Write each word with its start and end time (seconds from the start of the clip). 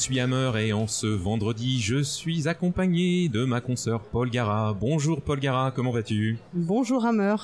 Suis 0.00 0.18
Hammer 0.18 0.52
et 0.56 0.72
en 0.72 0.86
ce 0.86 1.06
vendredi, 1.06 1.78
je 1.78 2.02
suis 2.02 2.48
accompagné 2.48 3.28
de 3.28 3.44
ma 3.44 3.60
consoeur 3.60 4.00
Paul 4.00 4.30
Gara. 4.30 4.72
Bonjour 4.72 5.20
Paul 5.20 5.38
Gara, 5.38 5.72
comment 5.72 5.90
vas-tu? 5.90 6.38
Bonjour 6.54 7.04
Hammer. 7.04 7.36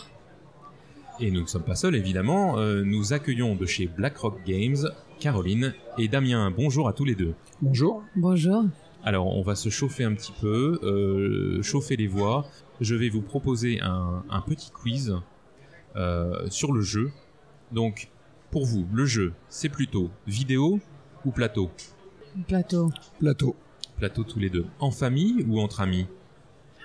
Et 1.20 1.30
nous 1.30 1.42
ne 1.42 1.46
sommes 1.46 1.64
pas 1.64 1.74
seuls 1.74 1.94
évidemment, 1.94 2.58
euh, 2.58 2.82
nous 2.82 3.12
accueillons 3.12 3.56
de 3.56 3.66
chez 3.66 3.88
BlackRock 3.88 4.42
Games 4.46 4.88
Caroline 5.20 5.74
et 5.98 6.08
Damien. 6.08 6.50
Bonjour 6.50 6.88
à 6.88 6.94
tous 6.94 7.04
les 7.04 7.14
deux. 7.14 7.34
Bonjour. 7.60 8.02
Bonjour. 8.16 8.64
Alors 9.04 9.36
on 9.36 9.42
va 9.42 9.54
se 9.54 9.68
chauffer 9.68 10.04
un 10.04 10.14
petit 10.14 10.32
peu, 10.40 10.80
euh, 10.82 11.62
chauffer 11.62 11.96
les 11.96 12.06
voix. 12.06 12.46
Je 12.80 12.94
vais 12.94 13.10
vous 13.10 13.20
proposer 13.22 13.82
un, 13.82 14.24
un 14.30 14.40
petit 14.40 14.70
quiz 14.70 15.14
euh, 15.96 16.48
sur 16.48 16.72
le 16.72 16.80
jeu. 16.80 17.10
Donc 17.70 18.08
pour 18.50 18.64
vous, 18.64 18.86
le 18.94 19.04
jeu, 19.04 19.34
c'est 19.50 19.68
plutôt 19.68 20.08
vidéo 20.26 20.80
ou 21.26 21.32
plateau? 21.32 21.70
Plateau. 22.44 22.92
Plateau. 23.18 23.56
Plateau 23.96 24.22
tous 24.22 24.38
les 24.38 24.50
deux. 24.50 24.66
En 24.78 24.90
famille 24.90 25.44
ou 25.48 25.58
entre 25.58 25.80
amis? 25.80 26.06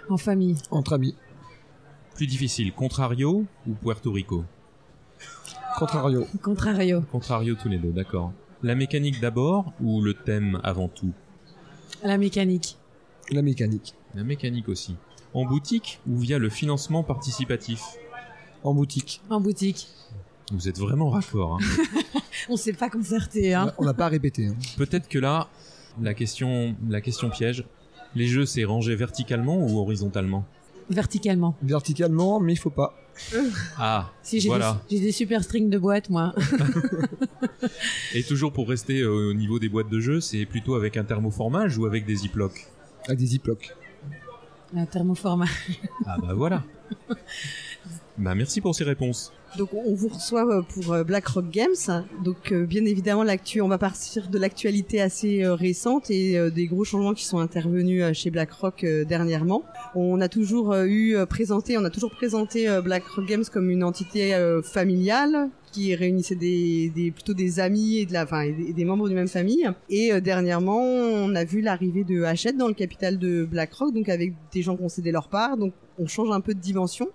En 0.10 0.18
famille. 0.18 0.56
Entre 0.72 0.94
amis. 0.94 1.16
Plus 2.16 2.26
difficile, 2.26 2.72
Contrario 2.74 3.46
ou 3.68 3.74
Puerto 3.74 4.12
Rico? 4.12 4.46
Contrario. 5.78 6.26
Contrario. 6.42 7.02
Contrario 7.12 7.56
tous 7.56 7.68
les 7.68 7.78
deux, 7.80 7.92
d'accord. 7.92 8.32
La 8.64 8.76
mécanique 8.76 9.20
d'abord 9.20 9.74
ou 9.82 10.02
le 10.02 10.14
thème 10.14 10.60
avant 10.64 10.88
tout? 10.88 11.12
La 12.04 12.18
mécanique. 12.18 12.78
La 13.30 13.42
mécanique. 13.42 13.96
La 14.16 14.24
mécanique 14.24 14.70
aussi. 14.70 14.96
En 15.34 15.46
boutique 15.46 16.00
ou 16.08 16.18
via 16.18 16.38
le 16.38 16.50
financement 16.50 17.04
participatif? 17.04 17.82
En 18.64 18.74
boutique. 18.74 19.22
En 19.30 19.42
boutique. 19.42 19.88
Vous 20.52 20.70
êtes 20.70 20.80
vraiment 20.80 21.10
raccord. 21.10 21.58
Hein 21.60 22.20
On 22.50 22.58
s'est 22.58 22.74
pas 22.74 22.90
concerté, 22.90 23.54
hein. 23.54 23.74
On 23.78 23.86
n'a 23.86 23.94
pas 23.94 24.08
répété. 24.08 24.48
hein. 24.48 24.56
Peut-être 24.78 25.08
que 25.08 25.20
là, 25.20 25.48
la 26.02 26.14
question, 26.14 26.76
la 26.90 27.02
question 27.02 27.30
piège. 27.30 27.66
Les 28.16 28.28
jeux, 28.28 28.46
c'est 28.46 28.64
rangé 28.66 28.96
verticalement 28.96 29.58
ou 29.66 29.80
horizontalement? 29.80 30.46
Verticalement. 30.90 31.56
Verticalement, 31.64 32.40
mais 32.42 32.54
il 32.54 32.58
faut 32.58 32.70
pas. 32.70 32.94
Ah, 33.78 34.12
Si 34.24 34.40
j'ai 34.42 34.50
voilà. 34.50 34.82
des, 34.90 34.98
j'ai 34.98 35.04
des 35.04 35.12
super 35.14 35.44
strings 35.44 35.70
de 35.70 35.78
boîte, 35.78 36.10
moi. 36.10 36.34
Et 38.14 38.24
toujours 38.24 38.52
pour 38.52 38.68
rester 38.68 39.00
euh, 39.02 39.30
au 39.30 39.34
niveau 39.34 39.60
des 39.60 39.70
boîtes 39.70 39.90
de 39.90 40.00
jeux, 40.00 40.20
c'est 40.22 40.46
plutôt 40.46 40.76
avec 40.76 40.98
un 40.98 41.04
thermoformage 41.04 41.78
ou 41.78 41.86
avec 41.86 42.06
des 42.06 42.16
ziplocs? 42.16 42.68
Avec 43.08 43.20
des 43.20 43.26
ziplocs. 43.28 43.74
Un 44.76 44.86
thermoformat. 44.86 45.46
Ah 46.06 46.18
bah 46.22 46.34
voilà. 46.34 46.64
bah 48.18 48.36
merci 48.36 48.62
pour 48.62 48.74
ces 48.74 48.84
réponses. 48.84 49.34
Donc 49.58 49.74
on 49.74 49.94
vous 49.94 50.08
reçoit 50.08 50.46
euh, 50.46 50.62
pour 50.62 50.94
euh, 50.94 51.04
BlackRock 51.04 51.50
Games. 51.50 52.06
Donc 52.24 52.52
euh, 52.52 52.66
bien 52.66 52.86
évidemment 52.86 53.24
l'actu, 53.24 53.62
on 53.62 53.68
va 53.68 53.78
partir 53.78 54.30
de 54.30 54.38
l'actualité 54.38 55.02
assez 55.02 55.46
récente 55.46 56.10
et 56.10 56.50
des 56.52 56.68
gros 56.68 56.86
changements 56.86 57.14
qui 57.14 57.26
sont 57.26 57.40
intervenus 57.40 58.04
chez 58.14 58.32
BlackRock 58.32 58.84
euh, 58.84 59.04
dernièrement. 59.04 59.64
On 59.96 60.22
a 60.22 60.30
toujours 60.30 60.74
eu 60.76 61.18
présenté, 61.28 61.78
on 61.78 61.84
a 61.84 61.90
toujours 61.90 62.12
présenté 62.12 62.70
euh, 62.70 62.82
BlackRock 62.82 63.26
Games 63.26 63.44
comme 63.52 63.70
une 63.70 63.84
entité 63.84 64.34
familiale 64.64 65.50
qui 65.72 65.96
réunissait 65.96 66.36
plutôt 66.36 67.34
des 67.34 67.60
amis 67.60 67.98
et 67.98 68.06
des, 68.06 68.86
membres 68.86 69.08
d'une 69.08 69.18
même 69.18 69.28
famille. 69.28 69.70
Et 69.90 70.12
euh, 70.12 70.20
dernièrement, 70.20 70.82
on 70.82 71.34
a 71.36 71.44
vu 71.44 71.62
l'arrivée 71.62 72.04
de 72.04 72.24
Hachette 72.24 72.58
dans 72.58 72.68
le 72.68 72.74
capital 72.74 73.18
de 73.18 73.46
BlackRock, 73.46 73.94
donc 73.94 74.10
avec 74.10 74.34
des 74.54 74.62
gens 74.62 74.76
qui 74.76 74.84
ont 74.84 74.90
cédé 74.90 75.12
leur 75.12 75.28
part. 75.28 75.58
Donc 75.58 75.74
on 75.98 76.08
change 76.08 76.32
un 76.32 76.42
peu 76.42 76.54
de 76.54 76.60
dimension. 76.60 77.08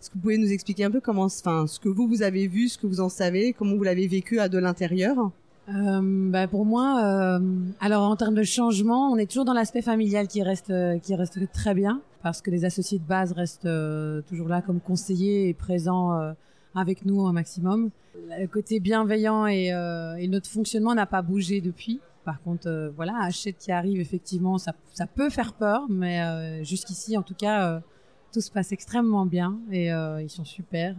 Est-ce 0.00 0.10
que 0.10 0.14
vous 0.14 0.20
pouvez 0.20 0.38
nous 0.38 0.52
expliquer 0.52 0.84
un 0.84 0.90
peu 0.90 1.00
comment, 1.00 1.24
enfin, 1.24 1.66
ce 1.66 1.80
que 1.80 1.88
vous 1.88 2.06
vous 2.06 2.22
avez 2.22 2.46
vu, 2.46 2.68
ce 2.68 2.78
que 2.78 2.86
vous 2.86 3.00
en 3.00 3.08
savez, 3.08 3.52
comment 3.52 3.76
vous 3.76 3.82
l'avez 3.82 4.06
vécu 4.06 4.38
à 4.40 4.48
de 4.48 4.58
l'intérieur? 4.58 5.30
Euh, 5.68 6.00
bah 6.30 6.46
pour 6.46 6.64
moi, 6.64 7.00
euh, 7.02 7.40
alors 7.80 8.02
en 8.02 8.14
termes 8.14 8.36
de 8.36 8.44
changement, 8.44 9.10
on 9.10 9.16
est 9.16 9.26
toujours 9.26 9.44
dans 9.44 9.52
l'aspect 9.52 9.82
familial 9.82 10.28
qui 10.28 10.42
reste 10.42 10.72
très 11.52 11.74
bien 11.74 12.00
parce 12.22 12.40
que 12.40 12.50
les 12.50 12.64
associés 12.64 12.98
de 12.98 13.04
base 13.04 13.32
restent 13.32 13.68
toujours 14.28 14.48
là 14.48 14.62
comme 14.62 14.80
conseillers 14.80 15.48
et 15.48 15.54
présents 15.54 16.34
avec 16.76 17.04
nous 17.04 17.20
au 17.20 17.32
maximum. 17.32 17.90
Le 18.38 18.46
côté 18.46 18.80
bienveillant 18.80 19.46
et, 19.46 19.72
euh, 19.72 20.16
et 20.16 20.28
notre 20.28 20.48
fonctionnement 20.48 20.94
n'a 20.94 21.06
pas 21.06 21.22
bougé 21.22 21.60
depuis. 21.60 22.00
Par 22.24 22.40
contre, 22.42 22.68
euh, 22.68 22.90
voilà, 22.94 23.14
Hachette 23.22 23.58
qui 23.58 23.72
arrive, 23.72 24.00
effectivement, 24.00 24.58
ça, 24.58 24.74
peut 25.14 25.30
faire 25.30 25.52
peur, 25.54 25.86
mais 25.88 26.22
euh, 26.22 26.64
jusqu'ici, 26.64 27.16
en 27.16 27.22
tout 27.22 27.34
cas, 27.34 27.80
tout 28.32 28.40
se 28.40 28.50
passe 28.50 28.72
extrêmement 28.72 29.26
bien 29.26 29.58
et 29.70 29.88
ils 29.88 30.30
sont 30.30 30.44
super. 30.44 30.96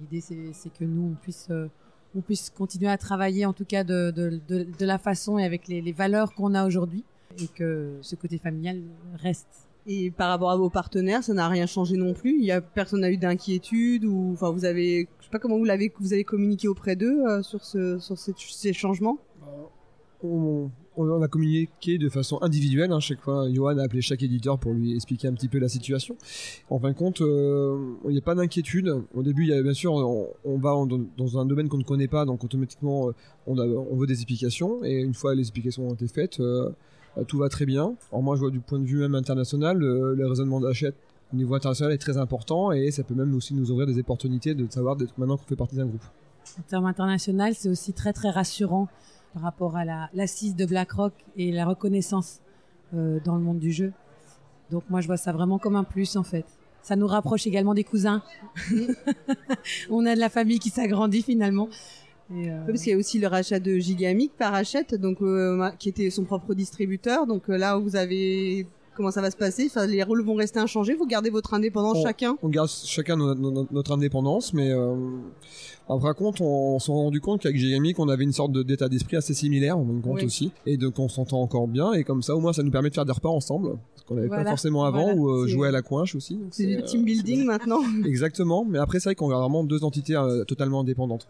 L'idée, 0.00 0.20
c'est 0.20 0.72
que 0.72 0.84
nous, 0.84 1.12
on 1.12 1.14
puisse 1.14 1.50
on 2.14 2.22
puisse 2.22 2.48
continuer 2.48 2.88
à 2.88 2.96
travailler 2.96 3.44
en 3.44 3.52
tout 3.52 3.66
cas 3.66 3.84
de, 3.84 4.40
la 4.80 4.98
façon 4.98 5.38
et 5.38 5.44
avec 5.44 5.68
les 5.68 5.92
valeurs 5.92 6.34
qu'on 6.34 6.54
a 6.54 6.66
aujourd'hui 6.66 7.04
et 7.38 7.48
que 7.48 7.98
ce 8.00 8.16
côté 8.16 8.38
familial 8.38 8.80
reste. 9.16 9.65
Et 9.88 10.10
par 10.10 10.30
rapport 10.30 10.50
à 10.50 10.56
vos 10.56 10.68
partenaires, 10.68 11.22
ça 11.22 11.32
n'a 11.32 11.48
rien 11.48 11.66
changé 11.66 11.96
non 11.96 12.12
plus. 12.12 12.36
Il 12.38 12.44
y 12.44 12.50
a 12.50 12.60
personne 12.60 13.00
n'a 13.00 13.10
eu 13.10 13.18
d'inquiétude 13.18 14.04
ou, 14.04 14.32
enfin, 14.32 14.50
vous 14.50 14.64
avez, 14.64 15.08
je 15.20 15.24
sais 15.24 15.30
pas 15.30 15.38
comment 15.38 15.58
vous 15.58 15.64
l'avez, 15.64 15.92
vous 16.00 16.12
avez 16.12 16.24
communiqué 16.24 16.66
auprès 16.66 16.96
d'eux 16.96 17.24
euh, 17.26 17.42
sur 17.42 17.64
ce, 17.64 17.98
sur 17.98 18.18
ces, 18.18 18.72
changements? 18.72 19.18
On, 20.24 20.70
on 20.96 21.22
a 21.22 21.28
communiqué 21.28 21.98
de 21.98 22.08
façon 22.08 22.38
individuelle. 22.40 22.90
Hein. 22.90 23.00
Chaque 23.00 23.20
fois, 23.20 23.48
Johan 23.52 23.78
a 23.78 23.84
appelé 23.84 24.00
chaque 24.00 24.22
éditeur 24.22 24.58
pour 24.58 24.72
lui 24.72 24.94
expliquer 24.94 25.28
un 25.28 25.34
petit 25.34 25.48
peu 25.48 25.58
la 25.58 25.68
situation. 25.68 26.16
En 26.70 26.78
fin 26.78 26.90
de 26.90 26.96
compte, 26.96 27.20
euh, 27.20 27.94
il 28.06 28.10
n'y 28.10 28.18
a 28.18 28.22
pas 28.22 28.34
d'inquiétude. 28.34 28.92
Au 29.14 29.22
début, 29.22 29.46
bien 29.62 29.74
sûr, 29.74 29.92
on, 29.94 30.58
va 30.58 30.74
dans 31.16 31.38
un 31.38 31.46
domaine 31.46 31.68
qu'on 31.68 31.78
ne 31.78 31.84
connaît 31.84 32.08
pas, 32.08 32.24
donc 32.24 32.42
automatiquement, 32.42 33.08
euh, 33.08 33.12
on, 33.46 33.96
veut 33.96 34.06
des 34.06 34.14
explications. 34.14 34.82
Et 34.84 35.00
une 35.00 35.14
fois 35.14 35.34
les 35.34 35.42
explications 35.42 35.88
ont 35.88 35.94
été 35.94 36.08
faites, 36.08 36.40
euh, 36.40 36.70
euh, 36.70 36.70
tout 37.24 37.38
va 37.38 37.48
très 37.48 37.66
bien. 37.66 37.94
Alors 38.10 38.22
moi, 38.22 38.36
je 38.36 38.40
vois 38.40 38.50
du 38.50 38.60
point 38.60 38.78
de 38.78 38.84
vue 38.84 38.98
même 38.98 39.14
international, 39.14 39.78
le, 39.78 40.14
le 40.14 40.26
raisonnement 40.26 40.60
d'achat 40.60 40.90
au 41.32 41.36
niveau 41.36 41.54
international 41.54 41.92
est 41.92 41.98
très 41.98 42.18
important 42.18 42.72
et 42.72 42.90
ça 42.90 43.02
peut 43.02 43.14
même 43.14 43.34
aussi 43.34 43.54
nous 43.54 43.70
ouvrir 43.70 43.86
des 43.86 43.98
opportunités 43.98 44.54
de 44.54 44.70
savoir 44.70 44.96
d'être 44.96 45.16
maintenant 45.18 45.36
qu'on 45.36 45.44
fait 45.44 45.56
partie 45.56 45.76
d'un 45.76 45.86
groupe. 45.86 46.04
En 46.58 46.62
termes 46.62 46.86
international, 46.86 47.54
c'est 47.54 47.68
aussi 47.68 47.92
très 47.92 48.12
très 48.12 48.30
rassurant 48.30 48.88
par 49.34 49.42
rapport 49.42 49.76
à 49.76 49.84
la 49.84 50.08
l'assise 50.14 50.54
de 50.54 50.64
BlackRock 50.64 51.12
et 51.36 51.50
la 51.50 51.66
reconnaissance 51.66 52.40
euh, 52.94 53.18
dans 53.24 53.36
le 53.36 53.42
monde 53.42 53.58
du 53.58 53.72
jeu. 53.72 53.92
Donc 54.70 54.84
moi, 54.88 55.00
je 55.00 55.06
vois 55.06 55.16
ça 55.16 55.32
vraiment 55.32 55.58
comme 55.58 55.76
un 55.76 55.84
plus 55.84 56.16
en 56.16 56.22
fait. 56.22 56.46
Ça 56.82 56.94
nous 56.94 57.06
rapproche 57.08 57.46
également 57.46 57.74
des 57.74 57.84
cousins. 57.84 58.22
On 59.90 60.06
a 60.06 60.14
de 60.14 60.20
la 60.20 60.28
famille 60.30 60.60
qui 60.60 60.70
s'agrandit 60.70 61.22
finalement. 61.22 61.68
Et, 62.34 62.50
euh, 62.50 62.58
Parce 62.66 62.82
qu'il 62.82 62.90
y 62.92 62.94
a 62.94 62.98
aussi 62.98 63.18
le 63.18 63.28
rachat 63.28 63.60
de 63.60 63.76
Gigamic 63.78 64.32
par 64.36 64.52
Hachette, 64.54 64.94
donc 64.94 65.22
euh, 65.22 65.68
qui 65.78 65.88
était 65.88 66.10
son 66.10 66.24
propre 66.24 66.54
distributeur. 66.54 67.26
Donc 67.26 67.48
euh, 67.48 67.56
là, 67.56 67.76
vous 67.78 67.94
avez 67.96 68.66
comment 68.96 69.10
ça 69.10 69.20
va 69.20 69.30
se 69.30 69.36
passer? 69.36 69.66
Enfin, 69.66 69.86
les 69.86 70.02
rôles 70.02 70.24
vont 70.24 70.34
rester 70.34 70.58
inchangés. 70.58 70.94
Vous 70.94 71.06
gardez 71.06 71.30
votre 71.30 71.52
indépendance 71.54 71.98
On- 71.98 72.02
chacun? 72.02 72.36
On 72.42 72.48
garde 72.48 72.68
chacun 72.70 73.16
no- 73.16 73.34
no- 73.34 73.50
no- 73.50 73.66
notre 73.70 73.92
indépendance, 73.92 74.54
mais 74.54 74.70
euh, 74.72 74.94
après 75.88 76.14
contre, 76.14 76.40
on, 76.42 76.76
on 76.76 76.78
s'est 76.78 76.90
rendu 76.90 77.20
compte 77.20 77.42
qu'avec 77.42 77.58
Gigamic, 77.58 77.98
on 78.00 78.08
avait 78.08 78.24
une 78.24 78.32
sorte 78.32 78.52
de- 78.52 78.62
d'état 78.62 78.88
d'esprit 78.88 79.16
assez 79.18 79.34
similaire, 79.34 79.78
on 79.78 79.82
en 79.98 80.00
compte 80.00 80.16
Oui. 80.20 80.24
aussi, 80.24 80.50
et 80.64 80.78
donc 80.78 80.98
on 80.98 81.08
s'entend 81.08 81.42
encore 81.42 81.68
bien, 81.68 81.92
et 81.92 82.04
comme 82.04 82.22
ça, 82.22 82.34
au 82.34 82.40
moins, 82.40 82.54
ça 82.54 82.62
nous 82.62 82.70
permet 82.70 82.88
de 82.88 82.94
faire 82.94 83.04
des 83.04 83.12
repas 83.12 83.28
ensemble, 83.28 83.76
ce 83.96 84.02
qu'on 84.04 84.14
n'avait 84.14 84.28
Voilà. 84.28 84.44
pas 84.44 84.50
forcément 84.50 84.84
avant, 84.84 85.04
Voilà. 85.14 85.20
ou 85.20 85.28
euh, 85.28 85.46
jouer 85.46 85.68
à 85.68 85.72
la 85.72 85.82
coinche 85.82 86.14
aussi. 86.14 86.40
C'est 86.50 86.66
du 86.66 86.82
team 86.82 87.04
building 87.04 87.44
maintenant. 87.44 87.80
Exactement, 88.06 88.64
mais 88.68 88.78
après, 88.78 88.98
c'est 88.98 89.10
vrai 89.10 89.14
qu'on 89.14 89.30
a 89.30 89.38
vraiment 89.38 89.62
deux 89.62 89.84
entités 89.84 90.16
euh, 90.16 90.42
totalement 90.44 90.80
indépendantes. 90.80 91.28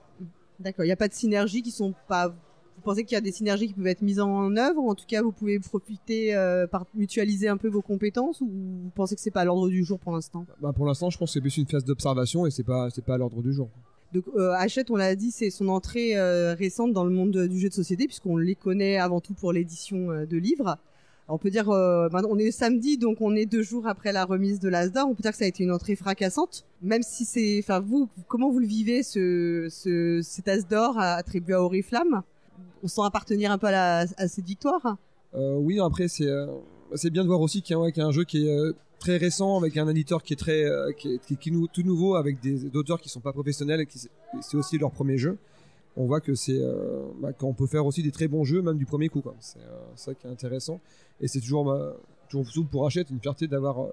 D'accord. 0.61 0.85
Il 0.85 0.88
n'y 0.88 0.93
a 0.93 0.97
pas 0.97 1.08
de 1.08 1.14
synergies 1.14 1.62
qui 1.62 1.70
sont 1.70 1.94
pas. 2.08 2.29
Vous 2.29 2.82
pensez 2.82 3.05
qu'il 3.05 3.14
y 3.14 3.19
a 3.19 3.20
des 3.23 3.32
synergies 3.32 3.69
qui 3.69 3.75
peuvent 3.75 3.87
être 3.87 4.03
mises 4.03 4.20
en 4.20 4.55
œuvre 4.56 4.82
En 4.82 4.94
tout 4.94 5.06
cas, 5.06 5.23
vous 5.23 5.32
pouvez 5.32 5.58
profiter, 5.58 6.35
euh, 6.35 6.67
par 6.67 6.87
mutualiser 6.94 7.49
un 7.49 7.56
peu 7.56 7.69
vos 7.69 7.82
compétences, 7.82 8.41
ou 8.43 8.47
vous 8.47 8.91
pensez 8.94 9.14
que 9.14 9.20
c'est 9.20 9.31
pas 9.31 9.41
à 9.41 9.44
l'ordre 9.44 9.69
du 9.69 9.82
jour 9.85 9.99
pour 9.99 10.12
l'instant? 10.12 10.47
Bah, 10.61 10.73
pour 10.75 10.87
l'instant, 10.87 11.11
je 11.11 11.19
pense 11.19 11.31
que 11.31 11.35
c'est 11.35 11.41
plus 11.41 11.56
une 11.56 11.67
phase 11.67 11.85
d'observation, 11.85 12.47
et 12.47 12.50
c'est 12.50 12.62
pas, 12.64 12.88
c'est 12.91 13.05
pas 13.05 13.14
à 13.14 13.19
l'ordre 13.19 13.43
du 13.43 13.53
jour. 13.53 13.70
Donc 14.12 14.25
euh, 14.37 14.53
Hachette, 14.53 14.91
on 14.91 14.97
l'a 14.97 15.17
dit, 15.17 15.31
c'est 15.31 15.50
son 15.50 15.69
entrée 15.69 16.17
euh, 16.17 16.55
récente 16.55 16.93
dans 16.93 17.05
le 17.05 17.11
monde 17.11 17.32
de- 17.32 17.47
du 17.47 17.59
jeu 17.59 17.69
de 17.69 17.75
société, 17.75 18.06
puisqu'on 18.06 18.37
les 18.37 18.55
connaît 18.55 18.99
avant 18.99 19.20
tout 19.20 19.35
pour 19.35 19.52
l'édition 19.52 20.11
euh, 20.12 20.26
de 20.26 20.37
livres. 20.37 20.79
On 21.28 21.38
peut 21.38 21.50
dire, 21.50 21.69
euh, 21.70 22.08
on 22.12 22.38
est 22.38 22.52
samedi, 22.52 22.99
donc 22.99 23.20
on 23.20 23.34
est 23.34 23.46
deux 23.46 23.62
jours 23.62 23.88
après 23.88 24.12
la 24.12 24.25
remise 24.25 24.61
de 24.61 24.69
l'Asda. 24.69 25.05
On 25.06 25.14
peut 25.14 25.23
dire 25.23 25.32
que 25.32 25.38
ça 25.38 25.44
a 25.44 25.49
été 25.49 25.64
une 25.64 25.73
entrée 25.73 25.96
fracassante, 25.96 26.64
même 26.82 27.02
si 27.02 27.25
c'est, 27.25 27.58
enfin 27.58 27.81
vous, 27.81 28.08
comment 28.28 28.49
vous 28.50 28.61
le 28.61 28.67
vivez 28.67 29.02
ce, 29.02 29.67
ce 29.69 30.20
cet 30.23 30.46
As 30.46 30.69
d'or 30.69 30.99
attribué 30.99 31.55
à 31.55 31.62
Oriflamme? 31.62 32.23
On 32.84 32.87
sent 32.88 33.00
appartenir 33.05 33.50
un 33.50 33.58
peu 33.58 33.67
à, 33.67 34.06
cette 34.06 34.44
victoire? 34.44 34.99
Euh, 35.34 35.56
oui, 35.56 35.81
après 35.81 36.06
c'est 36.06 36.28
euh, 36.28 36.46
c'est 36.94 37.11
bien 37.11 37.23
de 37.25 37.28
voir 37.28 37.40
aussi 37.40 37.61
qu'il 37.61 37.76
y, 37.76 38.00
a- 38.00 38.06
un 38.06 38.12
jeu 38.12 38.23
qui 38.23 38.46
est 38.46 38.73
très 39.00 39.17
récent 39.17 39.58
avec 39.58 39.76
un 39.76 39.88
éditeur 39.88 40.23
qui 40.23 40.34
est 40.34 40.37
très 40.37 40.64
qui 40.96 41.14
est, 41.14 41.19
qui 41.26 41.37
qui 41.37 41.69
tout 41.73 41.82
nouveau 41.82 42.14
avec 42.14 42.40
des 42.40 42.64
auteurs 42.76 43.00
qui 43.00 43.08
sont 43.08 43.20
pas 43.20 43.32
professionnels 43.32 43.81
et 43.81 43.87
qui 43.87 43.99
c'est 43.99 44.56
aussi 44.56 44.78
leur 44.78 44.93
premier 44.93 45.19
jeu. 45.19 45.37
On 45.97 46.05
voit 46.07 46.21
que 46.21 46.35
c'est 46.35 46.59
euh, 46.61 47.03
bah, 47.21 47.33
qu'on 47.33 47.55
peut 47.55 47.67
faire 47.67 47.87
aussi 47.87 48.03
des 48.03 48.11
très 48.13 48.29
bons 48.29 48.45
jeux 48.45 48.61
même 48.63 48.77
du 48.77 48.87
premier 48.87 49.09
coup 49.09 49.21
quoi. 49.23 49.35
C'est 49.41 49.59
euh, 49.61 49.79
ça 49.95 50.15
qui 50.15 50.27
est 50.27 50.31
intéressant 50.31 50.81
et 51.21 51.29
c'est 51.29 51.41
toujours 51.41 51.65
bah, 51.65 51.97
toujours 52.29 52.67
pour 52.67 52.87
Hachette 52.87 53.11
une 53.11 53.21
fierté 53.21 53.47
d'avoir 53.47 53.81
euh, 53.81 53.93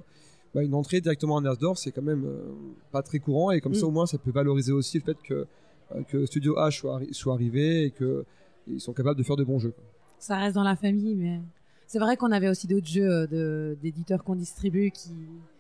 bah, 0.54 0.64
une 0.64 0.74
entrée 0.74 1.00
directement 1.02 1.36
en 1.36 1.46
Asdor, 1.46 1.78
c'est 1.78 1.92
quand 1.92 2.02
même 2.02 2.26
euh, 2.26 2.42
pas 2.92 3.02
très 3.04 3.20
courant 3.20 3.52
et 3.52 3.62
comme 3.62 3.74
ça 3.74 3.86
Mm. 3.86 3.90
au 3.90 3.92
moins 3.92 4.06
ça 4.06 4.18
peut 4.18 4.32
valoriser 4.32 4.72
aussi 4.74 5.00
le 5.00 5.04
fait 5.04 5.18
que 5.24 5.48
que 6.08 6.26
Studio 6.26 6.56
H 6.58 6.80
soit, 6.80 7.00
arri- 7.00 7.14
soit 7.14 7.34
arrivé 7.34 7.86
et 7.86 7.92
que 7.92 8.26
ils 8.68 8.82
sont 8.82 8.94
capables 8.94 9.18
de 9.18 9.24
faire 9.24 9.36
de 9.36 9.44
bons 9.44 9.60
jeux. 9.60 9.72
quoi. 9.72 9.84
Ça 10.18 10.38
reste 10.38 10.56
dans 10.56 10.64
la 10.64 10.76
famille, 10.76 11.16
mais 11.16 11.40
c'est 11.86 12.00
vrai 12.00 12.18
qu'on 12.18 12.32
avait 12.32 12.50
aussi 12.50 12.66
d'autres 12.68 12.88
jeux 12.88 13.28
de- 13.28 13.78
d'éditeurs 13.82 14.24
qu'on 14.24 14.36
distribue 14.36 14.90
qui, 14.92 15.12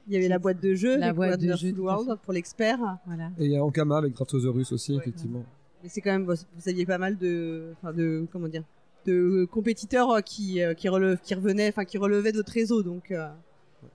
Il 0.07 0.13
y 0.13 0.18
avait 0.18 0.28
la 0.28 0.40
boîte 0.40 0.62
de 0.62 0.74
jeu, 0.74 0.98
La 0.98 1.13
boîte 1.13 1.40
de 1.40 1.45
Wonderful 1.45 1.68
jeu, 1.69 1.74
tout 1.75 1.88
à 1.90 1.95
World 1.98 2.19
pour 2.24 2.34
l'expert. 2.34 2.80
voilà. 3.06 3.30
Et 3.38 3.45
il 3.45 3.51
y 3.51 3.56
a 3.57 3.63
Ankama 3.63 3.98
avec 3.98 4.13
Draftosaurus 4.13 4.72
aussi 4.74 4.94
Ouais. 4.94 4.98
effectivement. 5.00 5.44
Mais 5.83 5.89
c'est 5.89 6.01
quand 6.01 6.12
même, 6.12 6.24
vous 6.25 6.33
vous 6.33 6.69
aviez 6.69 6.85
pas 6.85 6.97
mal 6.97 7.18
de, 7.18 7.74
enfin 7.81 7.94
de, 7.94 8.25
comment 8.31 8.47
dire, 8.47 8.63
de 9.06 9.45
compétiteurs 9.51 10.09
euh, 10.12 10.21
qui, 10.21 10.62
euh, 10.62 10.74
qui 10.74 10.88
qui 11.24 11.33
revenaient, 11.35 11.68
enfin 11.69 11.83
qui 11.85 11.97
relevaient 11.97 12.31
de 12.31 12.38
votre 12.38 12.53
réseau. 12.53 12.83
Donc 12.83 13.12
euh, 13.12 13.27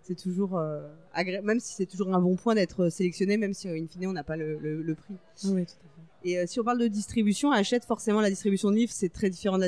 c'est 0.02 0.18
toujours 0.18 0.58
euh, 0.58 0.86
agré- 1.14 1.40
même 1.40 1.60
si 1.60 1.72
c'est 1.74 1.86
toujours 1.86 2.14
un 2.14 2.20
bon 2.20 2.36
point 2.36 2.54
d'être 2.54 2.90
sélectionné, 2.90 3.38
même 3.38 3.54
si 3.54 3.68
in 3.68 3.86
fine 3.86 4.06
on 4.06 4.12
n'a 4.12 4.22
pas 4.24 4.36
le, 4.36 4.58
le- 4.58 4.82
le 4.82 4.94
prix. 4.94 5.14
Ah 5.44 5.48
oui, 5.48 5.64
tout 5.64 5.72
à 5.72 5.88
fait. 6.22 6.28
Et 6.30 6.38
euh, 6.38 6.44
si 6.46 6.60
on 6.60 6.64
parle 6.64 6.78
de 6.78 6.88
distribution, 6.88 7.52
achète 7.52 7.84
forcément 7.84 8.20
la 8.20 8.28
distribution 8.28 8.70
de 8.70 8.76
livres, 8.76 8.92
c'est 8.92 9.08
très 9.12 9.30
différent 9.30 9.56
de 9.56 9.62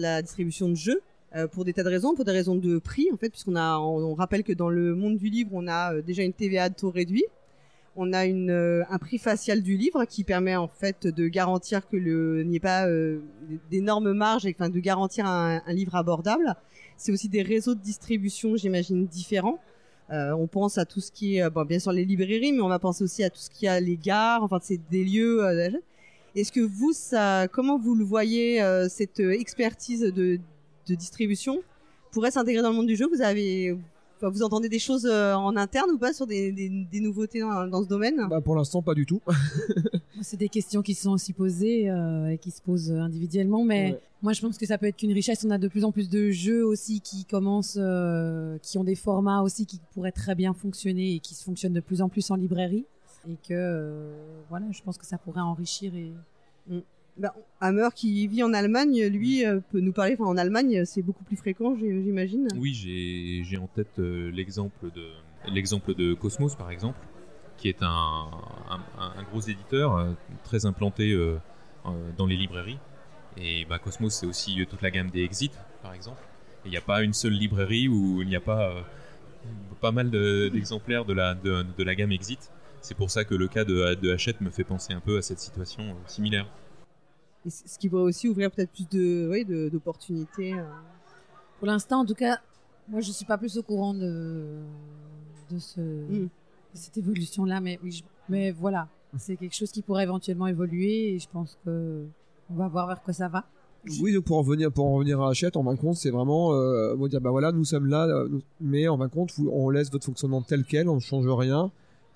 la, 0.00 0.22
distribution 0.22 0.68
de 0.68 0.74
jeux. 0.74 1.00
pour 1.52 1.64
des 1.64 1.72
tas 1.72 1.84
de 1.84 1.88
raisons, 1.88 2.14
pour 2.16 2.24
des 2.24 2.32
raisons 2.32 2.56
de 2.56 2.78
prix 2.78 3.08
en 3.12 3.16
fait, 3.16 3.28
puisqu'on 3.30 3.54
a, 3.54 3.78
on, 3.78 4.02
on 4.02 4.14
rappelle 4.14 4.42
que 4.42 4.52
dans 4.54 4.70
le 4.70 4.96
monde 4.96 5.18
du 5.18 5.28
livre, 5.28 5.50
on 5.52 5.68
a 5.68 6.00
déjà 6.02 6.24
une 6.24 6.32
TVA 6.32 6.68
de 6.70 6.74
taux 6.74 6.90
réduit, 6.90 7.24
on 7.96 8.12
a 8.12 8.26
euh, 8.26 8.84
un 8.88 8.98
prix 8.98 9.18
facial 9.18 9.62
du 9.62 9.76
livre 9.76 10.04
qui 10.04 10.24
permet 10.24 10.56
en 10.56 10.68
fait 10.68 11.06
de 11.06 11.28
garantir 11.28 11.88
que 11.88 11.96
le 11.96 12.42
n'y 12.44 12.56
ait 12.56 12.60
pas 12.60 12.86
euh, 12.86 13.20
d'énormes 13.70 14.12
marges 14.12 14.46
et 14.46 14.54
enfin 14.58 14.68
de 14.70 14.80
garantir 14.80 15.26
un, 15.26 15.60
livre 15.68 15.96
abordable. 15.96 16.54
C'est 16.96 17.12
aussi 17.12 17.28
des 17.28 17.42
réseaux 17.42 17.74
de 17.74 17.80
distribution, 17.80 18.56
j'imagine, 18.56 19.06
différents. 19.06 19.58
Euh, 20.10 20.32
on 20.32 20.46
pense 20.46 20.78
à 20.78 20.84
tout 20.84 21.00
ce 21.00 21.10
qui 21.12 21.38
est, 21.38 21.50
bien 21.66 21.78
sûr 21.78 21.92
les 21.92 22.04
librairies, 22.04 22.52
mais 22.52 22.60
on 22.60 22.68
va 22.68 22.78
penser 22.78 23.04
aussi 23.04 23.24
à 23.24 23.30
tout 23.30 23.40
ce 23.40 23.50
qui 23.50 23.66
a 23.66 23.80
les 23.80 23.96
gares. 23.96 24.42
Enfin, 24.42 24.58
c'est 24.62 24.80
des 24.90 25.04
lieux. 25.04 25.42
Est-ce 26.36 26.52
que 26.52 26.60
vous, 26.60 26.92
ça, 26.92 27.48
comment 27.48 27.78
vous 27.78 27.94
le 27.94 28.04
voyez 28.04 28.62
cette 28.88 29.20
expertise 29.20 30.00
de, 30.00 30.38
de 30.86 30.94
distribution? 30.94 31.62
Pourrait 32.12 32.32
s'intégrer 32.32 32.62
dans 32.62 32.70
le 32.70 32.76
monde 32.76 32.88
du 32.88 32.96
jeu? 32.96 33.08
Vous 33.08 33.22
avez, 33.22 33.76
vous 34.28 34.42
entendez 34.42 34.68
des 34.68 34.78
choses 34.78 35.06
euh, 35.06 35.34
en 35.34 35.56
interne 35.56 35.90
ou 35.92 35.98
pas 35.98 36.12
sur 36.12 36.26
des, 36.26 36.52
des, 36.52 36.68
des 36.68 37.00
nouveautés 37.00 37.40
dans, 37.40 37.66
dans 37.66 37.82
ce 37.82 37.88
domaine? 37.88 38.26
Bah, 38.28 38.40
pour 38.40 38.54
l'instant 38.56 38.82
pas 38.82 38.94
du 38.94 39.06
tout. 39.06 39.20
C'est 40.22 40.36
des 40.36 40.48
questions 40.50 40.82
qui 40.82 40.94
se 40.94 41.04
sont 41.04 41.12
aussi 41.12 41.32
posées 41.32 41.88
euh, 41.90 42.28
et 42.32 42.38
qui 42.38 42.50
se 42.50 42.60
posent 42.60 42.90
individuellement, 42.92 43.64
mais 43.64 43.92
Ouais. 43.92 44.00
moi 44.22 44.32
je 44.34 44.40
pense 44.42 44.58
que 44.58 44.66
ça 44.66 44.76
peut 44.76 44.86
être 44.86 44.96
qu'une 44.96 45.12
richesse. 45.12 45.44
On 45.46 45.50
a 45.50 45.56
de 45.58 45.68
plus 45.68 45.84
en 45.84 45.92
plus 45.92 46.10
de 46.10 46.30
jeux 46.30 46.64
aussi 46.66 47.00
qui 47.00 47.24
commencent, 47.24 47.78
euh, 47.80 48.58
qui 48.58 48.76
ont 48.76 48.84
des 48.84 48.94
formats 48.96 49.40
aussi 49.42 49.64
qui 49.64 49.80
pourraient 49.94 50.12
très 50.12 50.34
bien 50.34 50.52
fonctionner 50.52 51.14
et 51.14 51.20
qui 51.20 51.34
se 51.34 51.42
fonctionnent 51.42 51.72
de 51.72 51.80
plus 51.80 52.02
en 52.02 52.08
plus 52.10 52.30
en 52.30 52.34
librairie. 52.36 52.84
Et 53.28 53.34
que 53.48 53.52
euh, 53.52 54.12
voilà, 54.50 54.66
je 54.72 54.82
pense 54.82 54.98
que 54.98 55.06
ça 55.06 55.16
pourrait 55.18 55.40
enrichir 55.40 55.94
et 55.94 56.12
Ben, 57.16 57.30
Hammer 57.60 57.88
qui 57.94 58.26
vit 58.26 58.42
en 58.42 58.52
Allemagne, 58.54 59.04
lui 59.06 59.44
euh, 59.44 59.60
peut 59.72 59.80
nous 59.80 59.92
parler. 59.92 60.14
Enfin, 60.18 60.24
en 60.30 60.36
Allemagne, 60.36 60.84
c'est 60.84 61.02
beaucoup 61.02 61.24
plus 61.24 61.36
fréquent, 61.36 61.76
j'imagine. 61.76 62.48
Oui, 62.56 62.72
j'ai 62.74 63.56
en 63.58 63.66
tête 63.66 63.98
euh, 63.98 64.30
l'exemple 64.30 64.90
de 64.94 65.08
l'exemple 65.52 65.94
de 65.94 66.14
Cosmos 66.14 66.54
par 66.54 66.70
exemple, 66.70 66.98
qui 67.56 67.68
est 67.68 67.82
un, 67.82 67.86
un, 68.70 68.80
un 69.18 69.22
gros 69.30 69.40
éditeur 69.40 69.96
euh, 69.96 70.12
très 70.44 70.66
implanté 70.66 71.14
dans 72.16 72.26
les 72.26 72.36
librairies. 72.36 72.78
Et 73.36 73.64
bah, 73.64 73.78
Cosmos, 73.78 74.12
c'est 74.14 74.26
aussi 74.26 74.64
toute 74.68 74.82
la 74.82 74.90
gamme 74.90 75.10
des 75.10 75.22
Exit 75.22 75.52
par 75.82 75.94
exemple. 75.94 76.20
Il 76.64 76.70
n'y 76.70 76.76
a 76.76 76.82
pas 76.82 77.02
une 77.02 77.14
seule 77.14 77.32
librairie 77.32 77.88
où 77.88 78.20
il 78.22 78.28
n'y 78.28 78.36
a 78.36 78.40
pas 78.40 78.74
pas 79.80 79.92
mal 79.92 80.10
de- 80.10 80.50
d'exemplaires 80.52 81.06
de, 81.06 81.14
la 81.14 81.34
de, 81.34 81.64
de 81.76 81.82
la 81.84 81.94
gamme 81.94 82.12
Exit. 82.12 82.50
C'est 82.82 82.94
pour 82.96 83.10
ça 83.10 83.24
que 83.24 83.34
le 83.34 83.48
cas 83.48 83.64
de, 83.64 83.94
de 83.94 84.12
Hachette 84.12 84.40
me 84.42 84.50
fait 84.50 84.64
penser 84.64 84.92
un 84.92 85.00
peu 85.00 85.16
à 85.18 85.22
cette 85.22 85.40
situation 85.40 85.96
similaire. 86.06 86.46
Et 87.46 87.50
ce 87.50 87.78
qui 87.78 87.88
pourrait 87.88 88.02
aussi 88.02 88.28
ouvrir 88.28 88.50
peut-être 88.50 88.70
plus 88.70 88.88
de, 88.90 89.28
oui, 89.30 89.44
d'opportunités. 89.70 90.54
euh. 90.54 90.64
pour 91.58 91.66
l'instant, 91.66 92.00
en 92.00 92.04
tout 92.04 92.14
cas, 92.14 92.38
moi 92.88 93.00
je 93.00 93.10
suis 93.12 93.24
pas 93.24 93.38
plus 93.38 93.56
au 93.58 93.62
courant 93.62 93.94
de 93.94 94.58
de 95.50 95.58
ce 95.58 95.80
Mm. 95.80 96.24
de 96.24 96.28
cette 96.74 96.96
évolution 96.98 97.44
là, 97.44 97.60
mais 97.60 97.78
oui, 97.82 97.92
je- 97.92 98.02
mais 98.28 98.50
voilà, 98.52 98.88
c'est 99.18 99.36
quelque 99.36 99.54
chose 99.56 99.70
qui 99.72 99.82
pourrait 99.82 100.04
éventuellement 100.04 100.46
évoluer 100.46 101.14
et 101.14 101.18
je 101.18 101.28
pense 101.32 101.58
que 101.64 102.04
on 102.50 102.54
va 102.54 102.68
voir 102.68 102.86
vers 102.86 103.02
quoi 103.02 103.12
ça 103.12 103.28
va. 103.28 103.44
Oui, 104.02 104.12
donc 104.12 104.24
pour 104.24 104.36
en 104.36 104.42
revenir, 104.42 104.70
pour 104.70 104.86
en 104.86 104.92
revenir 104.94 105.20
à 105.22 105.30
Hachette, 105.30 105.56
en 105.56 105.64
fin 105.64 105.72
de 105.74 105.78
compte, 105.80 105.96
c'est 105.96 106.10
vraiment 106.10 106.52
euh, 106.52 107.08
dire 107.08 107.20
bah 107.22 107.30
voilà, 107.30 107.50
nous 107.52 107.64
sommes 107.64 107.86
là, 107.86 108.06
euh, 108.06 108.28
mais 108.60 108.86
en 108.88 108.98
fin 108.98 109.06
de 109.06 109.12
compte, 109.12 109.32
on 109.50 109.70
laisse 109.70 109.90
votre 109.90 110.04
fonctionnement 110.04 110.42
tel 110.42 110.64
quel, 110.64 110.88
on 110.88 110.96
ne 110.96 111.00
change 111.00 111.26
rien, 111.26 111.70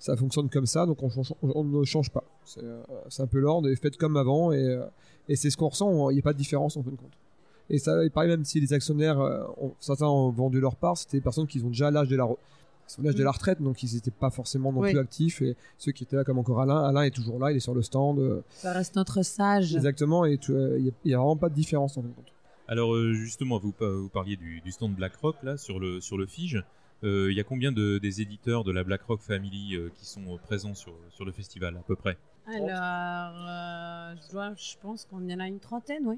ça 0.05 0.15
fonctionne 0.15 0.49
comme 0.49 0.65
ça, 0.67 0.85
donc 0.85 1.01
on, 1.03 1.09
change- 1.09 1.33
on- 1.41 1.51
on 1.55 1.63
ne 1.63 1.83
change 1.83 2.11
pas. 2.11 2.23
C'est 2.45 2.63
euh, 2.63 2.83
un 3.19 3.27
peu 3.27 3.39
l'ordre, 3.39 3.69
et 3.69 3.75
faites 3.75 3.97
comme 3.97 4.17
avant, 4.17 4.51
et, 4.51 4.57
euh, 4.63 4.85
et 5.29 5.35
c'est 5.35 5.49
ce 5.49 5.57
qu'on 5.57 5.69
ressent, 5.69 5.89
on- 5.89 6.09
il 6.11 6.13
n'y 6.13 6.19
a 6.19 6.23
pas 6.23 6.33
de 6.33 6.37
différence 6.37 6.77
en 6.77 6.83
fin 6.83 6.91
de 6.91 6.95
compte. 6.95 7.13
Et 7.71 7.79
ça, 7.79 8.03
et 8.05 8.09
pareil, 8.11 8.29
même 8.29 8.45
si 8.45 8.59
les 8.59 8.71
actionnaires, 8.73 9.19
euh, 9.19 9.43
ont- 9.59 9.73
certains 9.79 10.05
ont 10.07 10.29
vendu 10.29 10.59
leur 10.59 10.75
part, 10.75 10.95
c'était 10.97 11.17
des 11.17 11.21
personnes 11.23 11.47
qui 11.47 11.59
ont 11.63 11.69
déjà 11.69 11.89
l'âge 11.89 12.07
de 12.09 12.15
la 12.15 12.27
sont 12.87 13.01
l'âge 13.01 13.15
de 13.15 13.23
la 13.23 13.31
retraite, 13.31 13.59
donc 13.63 13.81
ils 13.81 13.95
n'étaient 13.95 14.11
pas 14.11 14.29
forcément 14.29 14.71
non 14.71 14.81
Oui. 14.81 14.91
plus 14.91 14.99
actifs, 14.99 15.41
et 15.41 15.55
ceux 15.79 15.91
qui 15.91 16.03
étaient 16.03 16.17
là 16.17 16.23
comme 16.23 16.37
encore 16.37 16.61
Alain, 16.61 16.83
Alain 16.83 17.01
est 17.01 17.09
toujours 17.15 17.39
là, 17.39 17.51
il 17.51 17.57
est 17.57 17.59
sur 17.59 17.73
le 17.73 17.81
stand, 17.81 18.43
Ça 18.49 18.73
reste 18.73 18.95
notre 18.95 19.23
sage. 19.23 19.75
exactement, 19.75 20.23
et 20.23 20.37
il 20.47 20.93
n'y 21.03 21.13
a, 21.13 21.17
vraiment 21.17 21.35
pas 21.35 21.49
de 21.49 21.55
différence 21.55 21.97
en 21.97 22.03
fin 22.03 22.09
de 22.09 22.13
compte. 22.13 22.31
Alors 22.67 22.95
justement, 23.13 23.57
vous, 23.57 23.71
pa- 23.71 23.89
vous 23.89 24.09
parliez 24.09 24.35
du, 24.35 24.61
du 24.61 24.71
stand 24.71 24.93
BlackRock 24.95 25.35
là 25.41 25.57
sur 25.57 25.79
le 25.79 25.99
sur 25.99 26.15
le 26.19 26.27
Fige. 26.27 26.63
Euh, 27.03 27.31
Il 27.31 27.37
y 27.37 27.39
a 27.39 27.43
combien 27.43 27.71
de, 27.71 27.97
des 27.97 28.21
éditeurs 28.21 28.63
de 28.63 28.71
la 28.71 28.83
BlackRock 28.83 29.21
Family 29.21 29.75
euh, 29.75 29.89
qui 29.95 30.05
sont 30.05 30.33
euh, 30.33 30.37
présents 30.37 30.73
sur, 30.73 30.93
sur 31.09 31.25
le 31.25 31.31
festival 31.31 31.75
à 31.77 31.81
peu 31.81 31.95
près? 31.95 32.17
Alors, 32.47 32.69
euh, 32.69 34.15
je, 34.25 34.31
dois- 34.31 34.53
je 34.55 34.75
pense 34.81 35.05
qu'on 35.05 35.27
y 35.27 35.33
en 35.33 35.39
a 35.39 35.47
une 35.47 35.59
trentaine, 35.59 36.05
oui. 36.07 36.17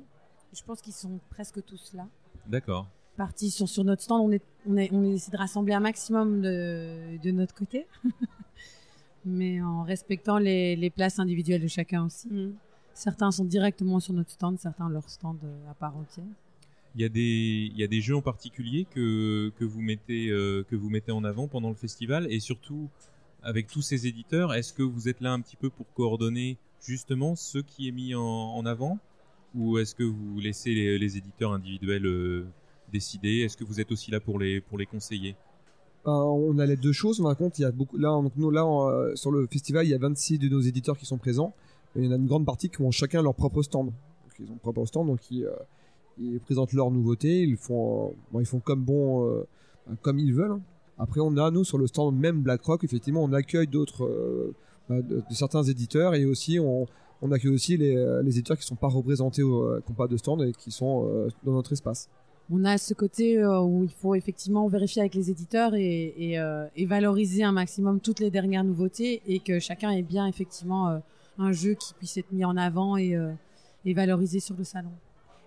Je 0.53 0.61
pense 0.63 0.81
qu'ils 0.81 0.93
sont 0.93 1.19
presque 1.29 1.63
tous 1.65 1.93
là. 1.93 2.07
D'accord. 2.47 2.87
Partis 3.17 3.49
sur, 3.51 3.67
sur 3.67 3.83
notre 3.83 4.01
stand, 4.03 4.21
on, 4.21 4.31
est, 4.31 4.43
on, 4.67 4.77
est, 4.77 4.89
on 4.93 5.03
essaie 5.03 5.31
de 5.31 5.37
rassembler 5.37 5.73
un 5.73 5.79
maximum 5.79 6.41
de, 6.41 7.17
de 7.21 7.31
notre 7.31 7.53
côté. 7.55 7.87
Mais 9.25 9.61
en 9.61 9.83
respectant 9.83 10.37
les, 10.37 10.75
les 10.75 10.89
places 10.89 11.19
individuelles 11.19 11.61
de 11.61 11.67
chacun 11.67 12.05
aussi. 12.05 12.29
Mm. 12.29 12.53
Certains 12.93 13.31
sont 13.31 13.45
directement 13.45 13.99
sur 13.99 14.13
notre 14.13 14.31
stand, 14.31 14.57
certains 14.59 14.89
leur 14.89 15.09
stand 15.09 15.37
euh, 15.43 15.69
à 15.71 15.73
part 15.73 15.95
entière. 15.97 16.25
Il 16.95 17.01
y 17.01 17.83
a 17.83 17.87
des 17.87 18.01
jeux 18.01 18.15
en 18.15 18.21
particulier 18.21 18.87
que 18.89 19.51
que 19.57 19.65
vous 19.65 19.81
mettez 19.81 20.29
euh, 20.29 20.63
que 20.69 20.75
vous 20.75 20.89
mettez 20.89 21.11
en 21.11 21.23
avant 21.23 21.47
pendant 21.47 21.69
le 21.69 21.75
festival 21.75 22.27
et 22.31 22.39
surtout 22.39 22.89
avec 23.43 23.67
tous 23.67 23.81
ces 23.81 24.07
éditeurs, 24.07 24.53
est-ce 24.53 24.73
que 24.73 24.83
vous 24.83 25.07
êtes 25.07 25.21
là 25.21 25.31
un 25.31 25.39
petit 25.41 25.55
peu 25.55 25.69
pour 25.69 25.85
coordonner 25.93 26.57
justement 26.81 27.35
ce 27.35 27.59
qui 27.59 27.87
est 27.87 27.91
mis 27.91 28.15
en, 28.15 28.65
avant? 28.65 28.97
Ou 29.55 29.77
est-ce 29.77 29.95
que 29.95 30.03
vous 30.03 30.39
laissez 30.39 30.73
les, 30.73 31.17
éditeurs 31.17 31.53
individuels 31.53 32.05
euh, 32.05 32.45
décider? 32.91 33.39
Est-ce 33.41 33.55
que 33.55 33.63
vous 33.63 33.79
êtes 33.79 33.91
aussi 33.91 34.11
là 34.11 34.19
pour 34.19 34.39
les 34.39 34.63
conseiller? 34.91 35.35
Ben, 36.07 36.13
on 36.13 36.57
a 36.57 36.65
les 36.65 36.77
deux 36.77 36.93
choses. 36.93 37.21
Par 37.21 37.35
contre. 37.35 37.59
Là, 37.61 38.17
euh, 38.17 39.15
sur 39.15 39.29
le 39.29 39.45
festival, 39.47 39.85
il 39.85 39.89
y 39.89 39.93
a 39.93 39.97
26 39.97 40.39
de 40.39 40.47
nos 40.47 40.61
éditeurs 40.61 40.97
qui 40.97 41.05
sont 41.05 41.17
présents. 41.17 41.53
Et 41.95 41.99
il 41.99 42.05
y 42.05 42.07
en 42.07 42.13
a 42.13 42.15
une 42.15 42.27
grande 42.27 42.45
partie 42.45 42.69
qui 42.69 42.81
ont 42.81 42.91
chacun 42.91 43.21
leur 43.21 43.35
propre 43.35 43.61
stand. 43.61 43.87
Donc, 43.87 43.95
ils 44.39 44.45
ont 44.45 44.51
leur 44.51 44.59
propre 44.59 44.85
stand, 44.85 45.07
donc 45.07 45.19
ils, 45.31 45.43
euh, 45.43 45.51
ils 46.19 46.39
présentent 46.39 46.73
leurs 46.73 46.91
nouveautés. 46.91 47.43
Ils 47.43 47.57
font, 47.57 48.13
euh, 48.33 48.39
ils 48.39 48.45
font 48.45 48.59
comme 48.59 48.83
bon, 48.83 49.27
euh, 49.27 49.43
comme 50.01 50.19
ils 50.19 50.33
veulent. 50.33 50.59
Après, 50.97 51.19
on 51.19 51.35
a 51.37 51.51
nous 51.51 51.63
sur 51.63 51.77
le 51.77 51.87
stand 51.87 52.17
même 52.17 52.41
BlackRock. 52.41 52.83
Effectivement, 52.83 53.23
on 53.23 53.33
accueille 53.33 53.67
d'autres, 53.67 54.05
euh, 54.05 55.01
de 55.01 55.23
certains 55.31 55.63
éditeurs 55.63 56.15
et 56.15 56.25
aussi 56.25 56.59
on, 56.59 56.87
accueille 57.31 57.51
aussi 57.51 57.77
les, 57.77 57.95
éditeurs 58.25 58.57
qui 58.57 58.65
sont 58.65 58.75
pas 58.75 58.87
représentés, 58.87 59.43
au, 59.43 59.79
qui 59.85 59.93
de 60.09 60.17
stand 60.17 60.41
et 60.43 60.53
qui 60.53 60.71
sont 60.71 61.27
dans 61.43 61.51
notre 61.51 61.73
espace. 61.73 62.09
On 62.49 62.63
a 62.63 62.77
ce 62.77 62.93
côté 62.93 63.45
où 63.45 63.83
il 63.83 63.91
faut 63.91 64.15
effectivement 64.15 64.67
vérifier 64.69 65.01
avec 65.01 65.13
les 65.13 65.29
éditeurs 65.29 65.73
et, 65.75 66.37
valoriser 66.87 67.43
un 67.43 67.51
maximum 67.51 67.99
toutes 67.99 68.21
les 68.21 68.31
dernières 68.31 68.63
nouveautés 68.63 69.21
et 69.27 69.39
que 69.39 69.59
chacun 69.59 69.91
ait 69.91 70.03
bien 70.03 70.25
effectivement 70.25 71.01
un 71.37 71.51
jeu 71.51 71.73
qui 71.73 71.93
puisse 71.95 72.17
être 72.17 72.31
mis 72.31 72.45
en 72.45 72.55
avant 72.55 72.95
et 72.95 73.13
valorisé 73.93 74.39
sur 74.39 74.55
le 74.55 74.63
salon. 74.63 74.91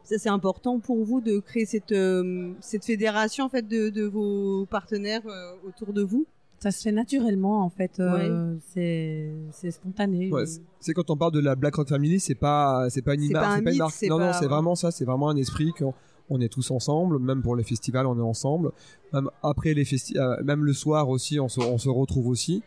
Ça, 0.04 0.18
c'est 0.18 0.28
important 0.28 0.80
pour 0.80 1.04
vous 1.04 1.20
de 1.20 1.38
créer 1.38 1.66
cette, 1.66 1.92
euh, 1.92 2.52
cette 2.60 2.84
fédération 2.84 3.44
en 3.44 3.48
fait 3.48 3.66
de, 3.68 3.90
de 3.90 4.02
vos 4.04 4.66
partenaires 4.66 5.22
euh, 5.26 5.52
autour 5.68 5.92
de 5.92 6.02
vous? 6.02 6.26
Ça 6.58 6.70
se 6.70 6.82
fait 6.82 6.92
naturellement 6.92 7.62
en 7.64 7.70
fait, 7.70 7.92
euh, 8.00 8.54
c'est 8.74 9.30
c'est 9.52 9.70
spontané. 9.70 10.30
Ouais, 10.30 10.44
c'est- 10.80 10.92
quand 10.92 11.08
on 11.08 11.16
parle 11.16 11.32
de 11.32 11.40
la 11.40 11.54
BlackRock 11.54 11.88
Family, 11.88 12.20
c'est 12.20 12.34
pas 12.34 12.90
c'est 12.90 13.00
pas 13.02 13.14
une 13.14 13.22
C'est 13.28 13.32
pas 13.32 13.46
un 13.48 13.56
c'est 13.56 13.62
pas 13.62 13.72
marque. 13.72 13.94
c'est 13.94 14.08
Non 14.08 14.18
non, 14.18 14.26
pas- 14.26 14.32
c'est 14.34 14.46
vraiment 14.46 14.74
ça, 14.74 14.90
c'est 14.90 15.06
vraiment 15.06 15.30
un 15.30 15.36
esprit 15.36 15.72
qu'on 15.78 15.94
on 16.28 16.38
est 16.40 16.48
tous 16.52 16.70
ensemble, 16.70 17.18
même 17.18 17.40
pour 17.40 17.56
les 17.56 17.64
festivals, 17.64 18.06
on 18.06 18.18
est 18.18 18.22
ensemble. 18.22 18.72
Même 19.14 19.30
après 19.42 19.72
les 19.72 19.84
festi 19.86 20.18
euh, 20.18 20.36
même 20.44 20.64
le 20.64 20.72
soir 20.74 21.08
aussi, 21.08 21.40
on 21.40 21.48
se, 21.48 21.60
on 21.60 21.78
se 21.78 21.88
retrouve 21.88 22.28
aussi. 22.28 22.62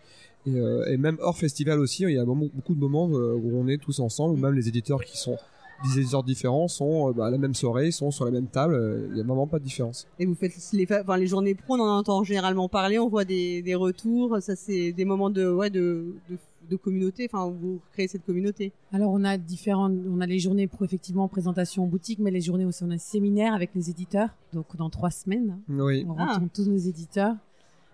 Et, 0.47 0.55
euh, 0.59 0.85
et, 0.91 0.97
même 0.97 1.17
hors 1.21 1.37
festival 1.37 1.79
aussi, 1.79 2.03
il 2.03 2.11
y 2.13 2.17
a 2.17 2.25
beaucoup 2.25 2.73
de 2.75 2.79
moments 2.79 3.05
où 3.05 3.57
on 3.57 3.67
est 3.67 3.77
tous 3.77 3.99
ensemble, 3.99 4.33
ou 4.33 4.37
même 4.37 4.53
les 4.55 4.67
éditeurs 4.67 5.03
qui 5.05 5.17
sont 5.17 5.37
des 5.83 5.99
éditeurs 5.99 6.23
différents 6.23 6.67
sont 6.67 7.11
bah, 7.11 7.27
à 7.27 7.29
la 7.29 7.37
même 7.37 7.53
soirée, 7.53 7.91
sont 7.91 8.11
sur 8.11 8.25
la 8.25 8.31
même 8.31 8.47
table. 8.47 9.07
Il 9.09 9.13
n'y 9.13 9.21
a 9.21 9.23
vraiment 9.23 9.47
pas 9.47 9.59
de 9.59 9.63
différence. 9.63 10.07
Et 10.19 10.25
vous 10.25 10.35
faites 10.35 10.53
les, 10.73 10.87
enfin, 10.91 11.17
les 11.17 11.27
journées 11.27 11.55
pro, 11.55 11.75
on 11.75 11.81
en 11.81 11.97
entend 11.97 12.23
généralement 12.23 12.69
parler, 12.69 12.99
on 12.99 13.09
voit 13.09 13.25
des, 13.25 13.61
des 13.61 13.75
retours. 13.75 14.37
Ça, 14.41 14.55
c'est 14.55 14.91
des 14.91 15.05
moments 15.05 15.29
de, 15.29 15.47
ouais, 15.47 15.69
de, 15.69 16.15
de 16.29 16.37
de 16.69 16.75
communauté 16.75 17.27
Enfin, 17.31 17.49
vous 17.49 17.79
créez 17.91 18.07
cette 18.07 18.25
communauté 18.25 18.71
Alors, 18.91 19.11
on 19.11 19.23
a 19.23 19.37
différentes. 19.37 19.93
On 20.09 20.21
a 20.21 20.25
les 20.25 20.39
journées 20.39 20.67
pour 20.67 20.83
effectivement 20.83 21.27
présentation 21.27 21.83
en 21.83 21.87
boutique, 21.87 22.19
mais 22.19 22.31
les 22.31 22.41
journées 22.41 22.65
aussi, 22.65 22.83
on 22.83 22.91
a 22.91 22.95
un 22.95 22.97
séminaire 22.97 23.53
avec 23.53 23.71
les 23.75 23.89
éditeurs. 23.89 24.29
Donc, 24.53 24.75
dans 24.77 24.89
trois 24.89 25.11
semaines, 25.11 25.59
oui. 25.69 26.05
on 26.07 26.13
rencontre 26.13 26.53
tous 26.53 26.67
nos 26.67 26.77
éditeurs. 26.77 27.35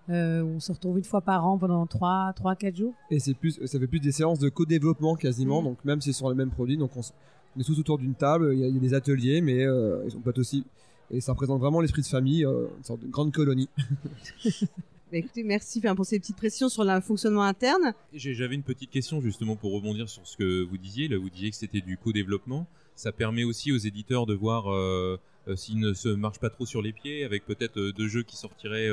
Euh, 0.09 0.41
on 0.43 0.59
se 0.59 0.71
retrouve 0.71 0.97
une 0.97 1.03
fois 1.03 1.21
par 1.21 1.45
an 1.45 1.59
pendant 1.59 1.85
3 1.85 2.33
3 2.35 2.55
4 2.55 2.75
jours. 2.75 2.93
Et 3.11 3.19
c'est 3.19 3.35
plus 3.35 3.59
ça 3.63 3.79
fait 3.79 3.85
plus 3.85 3.99
des 3.99 4.11
séances 4.11 4.39
de 4.39 4.49
co-développement 4.49 5.13
quasiment, 5.13 5.61
mmh. 5.61 5.65
donc 5.65 5.85
même 5.85 6.01
si 6.01 6.11
c'est 6.11 6.17
sur 6.17 6.29
les 6.29 6.35
mêmes 6.35 6.49
produits, 6.49 6.77
donc 6.77 6.89
on, 6.97 7.01
est 7.57 7.63
tous 7.63 7.79
autour 7.79 7.97
d'une 7.97 8.15
table, 8.15 8.51
il 8.53 8.59
y, 8.59 8.65
a, 8.65 8.71
des 8.71 8.93
ateliers 8.93 9.41
mais 9.41 9.65
euh, 9.65 10.03
ils 10.05 10.11
sont 10.11 10.19
pas 10.19 10.31
aussi 10.37 10.65
et 11.11 11.21
ça 11.21 11.31
représente 11.31 11.59
vraiment 11.59 11.81
l'esprit 11.81 12.03
de 12.03 12.07
famille, 12.07 12.45
euh, 12.45 12.67
une 12.77 12.83
sorte 12.83 13.01
de 13.01 13.07
grande 13.07 13.33
colonie. 13.33 13.69
Bah, 15.11 15.17
écoutez, 15.17 15.43
merci 15.43 15.81
pour 15.81 16.05
ces 16.05 16.19
petites 16.19 16.35
pressions 16.35 16.69
sur 16.69 16.83
le 16.83 17.01
fonctionnement 17.01 17.41
interne. 17.41 17.95
J'avais 18.13 18.53
une 18.53 18.61
petite 18.61 18.91
question 18.91 19.21
justement 19.21 19.55
pour 19.55 19.73
rebondir 19.73 20.07
sur 20.07 20.27
ce 20.27 20.37
que 20.37 20.63
vous 20.63 20.77
disiez. 20.77 21.07
Là, 21.07 21.17
vous 21.17 21.31
disiez 21.31 21.49
que 21.49 21.55
c'était 21.55 21.81
du 21.81 21.97
co-développement. 21.97 22.67
Ça 22.95 23.11
permet 23.11 23.43
aussi 23.43 23.71
aux 23.71 23.77
éditeurs 23.77 24.27
de 24.27 24.35
voir 24.35 24.71
euh, 24.71 25.19
euh, 25.47 25.55
s'ils 25.55 25.79
ne 25.79 25.93
se 25.93 26.09
marchent 26.09 26.39
pas 26.39 26.51
trop 26.51 26.67
sur 26.67 26.83
les 26.83 26.93
pieds, 26.93 27.23
avec 27.23 27.43
peut-être 27.47 27.79
euh, 27.79 27.91
deux 27.91 28.07
jeux 28.07 28.21
qui 28.21 28.37
sortiraient 28.37 28.89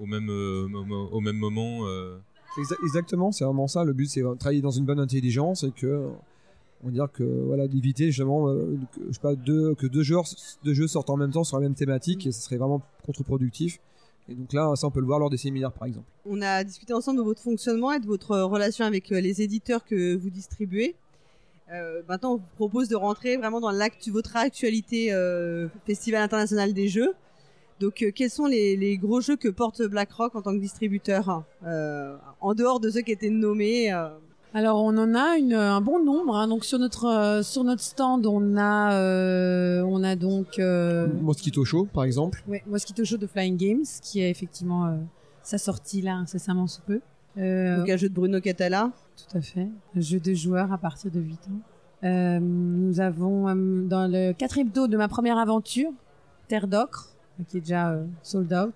au 0.00 0.06
même 0.06 0.28
au 0.28 1.20
même 1.20 1.36
moment. 1.36 1.86
Exactement, 2.82 3.30
c'est 3.30 3.44
vraiment 3.44 3.68
ça. 3.68 3.84
Le 3.84 3.92
but, 3.92 4.06
c'est 4.06 4.22
de 4.22 4.34
travailler 4.34 4.60
dans 4.60 4.72
une 4.72 4.86
bonne 4.86 4.98
intelligence 4.98 5.62
et 5.62 5.70
que 5.70 6.08
on 6.82 6.86
va 6.86 6.92
dire 6.92 7.08
que 7.12 7.22
voilà 7.22 7.68
d'éviter 7.68 8.06
justement 8.06 8.46
que, 8.46 9.00
je 9.08 9.12
sais 9.12 9.20
pas 9.20 9.34
deux 9.34 9.74
que 9.74 9.86
deux 9.86 10.02
jeux 10.02 10.86
sortent 10.86 11.10
en 11.10 11.16
même 11.16 11.30
temps 11.30 11.44
sur 11.44 11.58
la 11.58 11.62
même 11.62 11.74
thématique 11.74 12.26
et 12.26 12.32
ce 12.32 12.40
serait 12.40 12.56
vraiment 12.56 12.82
contre-productif 13.06 13.78
et 14.28 14.34
donc 14.34 14.52
là, 14.52 14.72
ça, 14.74 14.86
on 14.86 14.90
peut 14.90 15.00
le 15.00 15.06
voir 15.06 15.18
lors 15.18 15.30
des 15.30 15.36
séminaires, 15.36 15.72
par 15.72 15.86
exemple. 15.86 16.06
On 16.24 16.40
a 16.40 16.64
discuté 16.64 16.94
ensemble 16.94 17.18
de 17.18 17.22
votre 17.22 17.42
fonctionnement 17.42 17.92
et 17.92 18.00
de 18.00 18.06
votre 18.06 18.38
relation 18.40 18.84
avec 18.84 19.12
euh, 19.12 19.20
les 19.20 19.42
éditeurs 19.42 19.84
que 19.84 20.16
vous 20.16 20.30
distribuez. 20.30 20.94
Euh, 21.72 22.02
maintenant, 22.08 22.34
on 22.34 22.36
vous 22.36 22.42
propose 22.56 22.88
de 22.88 22.96
rentrer 22.96 23.36
vraiment 23.36 23.60
dans 23.60 23.72
votre 24.08 24.36
actualité 24.36 25.12
euh, 25.12 25.68
Festival 25.86 26.22
international 26.22 26.72
des 26.72 26.88
jeux. 26.88 27.12
Donc, 27.80 28.02
euh, 28.02 28.12
quels 28.14 28.30
sont 28.30 28.46
les, 28.46 28.76
les, 28.76 28.96
gros 28.96 29.20
jeux 29.20 29.36
que 29.36 29.48
porte 29.48 29.82
BlackRock 29.82 30.34
en 30.34 30.42
tant 30.42 30.52
que 30.52 30.60
distributeur, 30.60 31.44
euh, 31.66 32.16
en 32.40 32.54
dehors 32.54 32.80
de 32.80 32.90
ceux 32.90 33.00
qui 33.00 33.12
étaient 33.12 33.30
nommés 33.30 33.90
alors 34.54 34.80
on 34.84 34.96
en 34.96 35.14
a 35.16 35.36
une, 35.36 35.52
un 35.52 35.80
bon 35.80 36.02
nombre. 36.02 36.36
Hein. 36.36 36.46
Donc 36.46 36.64
sur 36.64 36.78
notre 36.78 37.06
euh, 37.06 37.42
sur 37.42 37.64
notre 37.64 37.82
stand, 37.82 38.24
on 38.24 38.56
a 38.56 38.94
euh, 38.94 39.82
on 39.82 40.04
a 40.04 40.14
donc 40.14 40.60
euh, 40.60 41.08
Mosquito 41.20 41.64
Show 41.64 41.88
par 41.92 42.04
exemple. 42.04 42.42
Oui, 42.46 42.58
Mosquito 42.66 43.04
Show 43.04 43.16
de 43.16 43.26
Flying 43.26 43.56
Games 43.56 43.84
qui 44.00 44.20
est 44.20 44.30
effectivement 44.30 44.96
sa 45.42 45.58
sortie 45.58 46.00
là 46.02 46.14
incessamment 46.14 46.68
sous 46.68 46.82
peu. 46.82 47.00
donc 47.36 47.90
un 47.90 47.96
jeu 47.96 48.08
de 48.08 48.14
Bruno 48.14 48.40
Catala. 48.40 48.92
Tout 49.16 49.38
à 49.38 49.40
fait. 49.40 49.68
Un 49.96 50.00
jeu 50.00 50.20
de 50.20 50.32
joueurs 50.34 50.72
à 50.72 50.78
partir 50.78 51.10
de 51.10 51.20
8 51.20 51.32
ans. 51.48 52.40
nous 52.40 53.00
avons 53.00 53.54
dans 53.86 54.06
le 54.10 54.32
quatrième 54.32 54.68
dos 54.68 54.86
de 54.86 54.96
ma 54.96 55.08
première 55.08 55.38
aventure, 55.38 55.90
Terre 56.46 56.68
d'ocre, 56.68 57.08
qui 57.48 57.56
est 57.56 57.60
déjà 57.60 57.98
sold 58.22 58.52
out. 58.52 58.74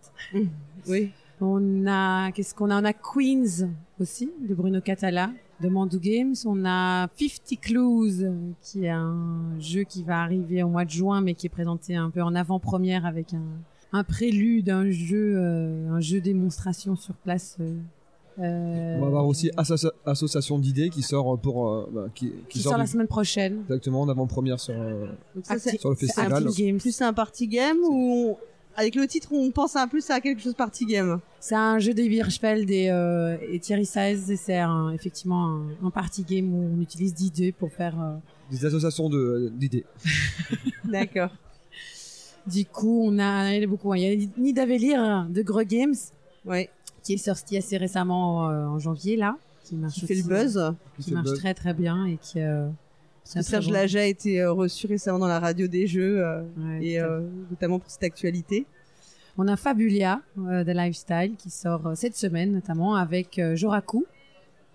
oui. 0.88 1.12
On 1.40 1.87
a 1.87 2.32
qu'est-ce 2.32 2.52
qu'on 2.52 2.68
a? 2.68 2.80
On 2.80 2.85
a 2.85 2.92
Queens 2.92 3.68
aussi 4.00 4.28
de 4.40 4.54
Bruno 4.54 4.80
Catala 4.80 5.30
de 5.61 5.69
Mandu 5.69 5.99
Games. 5.99 6.35
On 6.47 6.65
a 6.65 7.09
50 7.19 7.61
Clues, 7.61 8.31
qui 8.62 8.85
est 8.85 8.91
un 8.91 9.59
jeu 9.59 9.83
qui 9.83 10.03
va 10.05 10.23
arriver 10.23 10.62
au 10.62 10.69
mois 10.69 10.85
de 10.85 10.91
juin, 10.91 11.21
mais 11.21 11.35
qui 11.35 11.47
est 11.47 11.50
présenté 11.50 11.97
un 11.97 12.11
peu 12.11 12.23
en 12.23 12.35
avant-première 12.35 13.07
avec 13.07 13.35
un, 13.35 13.43
un 13.93 14.05
prélude, 14.05 14.71
un 14.71 14.91
jeu, 14.91 15.35
euh, 15.37 15.91
un 15.91 16.00
jeu 16.00 16.21
démonstration 16.21 16.97
sur 16.97 17.15
place. 17.15 17.57
Euh, 17.61 18.97
on 18.97 19.00
va 19.00 19.07
avoir 19.09 19.27
aussi 19.27 19.50
Association 20.07 20.61
d'idées 20.61 20.91
qui 20.91 21.03
sort 21.03 21.37
pour 21.41 21.88
bah, 21.91 22.07
qui, 22.15 22.33
qui, 22.49 22.61
sort, 22.61 22.79
la 22.79 22.87
semaine 22.87 23.09
prochaine. 23.09 23.62
Exactement, 23.62 24.03
en 24.03 24.09
avant-première 24.09 24.61
sur, 24.61 24.75
sur 25.81 25.91
le 25.91 25.97
festival. 25.97 26.45
Plus 26.79 26.93
c'est 26.93 27.05
un 27.05 27.12
party 27.12 27.49
game 27.49 27.79
ou 27.91 28.37
avec 28.78 28.94
le 28.94 29.08
titre, 29.08 29.32
on 29.32 29.50
pense 29.50 29.75
un 29.75 29.88
plus 29.88 30.08
à 30.08 30.20
quelque 30.20 30.40
chose 30.40 30.54
party 30.54 30.87
game. 30.87 31.18
C'est 31.40 31.56
un 31.56 31.80
jeu 31.80 31.94
des 31.94 32.08
Virchfeld 32.08 32.70
et, 32.70 32.90
euh, 32.90 33.37
et 33.50 33.58
Thierry 33.58 33.85
Saez, 33.85 34.37
c'est 34.37 34.62
effectivement 34.94 35.62
un, 35.82 35.90
party 35.90 36.23
game 36.23 36.54
où 36.54 36.76
on 36.76 36.80
utilise 36.80 37.12
d'idées 37.12 37.50
pour 37.50 37.73
faire... 37.73 38.00
Euh, 38.00 38.14
Des 38.52 38.64
associations 38.64 39.11
d'idées. 39.50 39.85
D'accord. 40.85 41.30
Du 42.47 42.64
coup, 42.66 43.02
on 43.04 43.18
a, 43.18 43.52
il 43.52 43.61
y 43.61 43.64
a 43.64 43.66
beaucoup. 43.66 43.92
Il 43.94 44.00
y 44.00 44.25
a 44.25 44.28
Nidavellir 44.38 45.26
de 45.28 45.42
Gros 45.42 45.64
Games. 45.64 45.97
Ouais. 46.47 46.70
Qui 47.02 47.14
est 47.14 47.18
sorti 47.18 47.56
assez 47.56 47.76
récemment 47.76 48.49
euh, 48.49 48.66
en 48.66 48.78
janvier, 48.78 49.16
là. 49.16 49.37
Qui 49.64 49.75
marche 49.75 50.04
fait 50.06 50.14
le 50.14 50.23
buzz. 50.23 50.73
Qui, 51.00 51.12
marche 51.12 51.35
très 51.35 51.52
très 51.52 51.75
bien 51.75 52.06
et 52.06 52.16
qui, 52.16 52.40
euh, 52.40 52.68
Serge 53.28 53.70
Laja 53.70 54.00
a 54.00 54.04
été 54.04 54.40
euh, 54.40 54.52
reçu 54.52 54.87
récemment 54.87 55.18
dans 55.18 55.28
la 55.28 55.38
radio 55.38 55.66
des 55.66 55.87
jeux 55.87 56.25
euh, 56.25 56.42
et 56.80 56.99
euh, 56.99 57.20
notamment 57.50 57.78
pour 57.78 57.90
cette 57.90 58.02
actualité. 58.02 58.66
On 59.37 59.47
a 59.49 59.56
Fabulia 59.56 60.23
de 60.37 60.73
Lifestyle 60.73 61.37
qui 61.37 61.50
sort 61.50 61.92
cette 61.94 62.16
semaine 62.16 62.52
notamment 62.52 62.97
avec 62.97 63.40
Joraku 63.54 64.04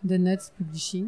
de 0.03 0.15
Nuts 0.15 0.51
Publishing. 0.57 1.07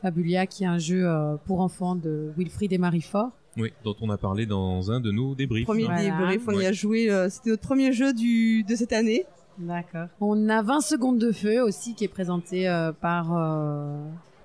Fabulia 0.00 0.46
qui 0.46 0.64
est 0.64 0.68
un 0.68 0.78
jeu 0.78 1.06
pour 1.44 1.60
enfants 1.60 1.94
de 1.94 2.32
Wilfried 2.38 2.72
et 2.72 2.78
Marie 2.78 3.02
Fort. 3.02 3.32
Oui, 3.58 3.70
dont 3.84 3.96
on 4.00 4.08
a 4.08 4.16
parlé 4.16 4.46
dans 4.46 4.90
un 4.90 5.00
de 5.00 5.10
nos 5.10 5.34
débriefs. 5.34 5.66
Premier 5.66 5.88
débrief, 5.88 6.48
on 6.48 6.58
y 6.58 6.64
a 6.64 6.72
joué. 6.72 7.10
C'était 7.28 7.50
notre 7.50 7.60
premier 7.60 7.92
jeu 7.92 8.14
du, 8.14 8.62
de 8.62 8.74
cette 8.74 8.94
année. 8.94 9.26
D'accord. 9.58 10.06
On 10.22 10.48
a 10.48 10.62
20 10.62 10.80
secondes 10.80 11.18
de 11.18 11.32
feu 11.32 11.62
aussi 11.62 11.94
qui 11.94 12.04
est 12.04 12.08
présenté 12.08 12.64
par 13.02 13.34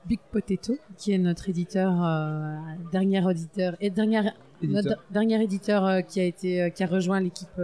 Big 0.07 0.19
Potato, 0.31 0.77
qui 0.97 1.13
est 1.13 1.17
notre 1.17 1.49
éditeur, 1.49 1.91
euh, 2.03 2.57
dernier 2.91 3.25
auditeur 3.25 3.75
et 3.79 3.89
dernier 3.89 4.31
éditeur, 4.61 5.03
dernier 5.09 5.43
éditeur 5.43 5.85
euh, 5.85 6.01
qui 6.01 6.19
a 6.19 6.23
été, 6.23 6.61
euh, 6.61 6.69
qui 6.69 6.83
a 6.83 6.87
rejoint 6.87 7.19
l'équipe 7.19 7.59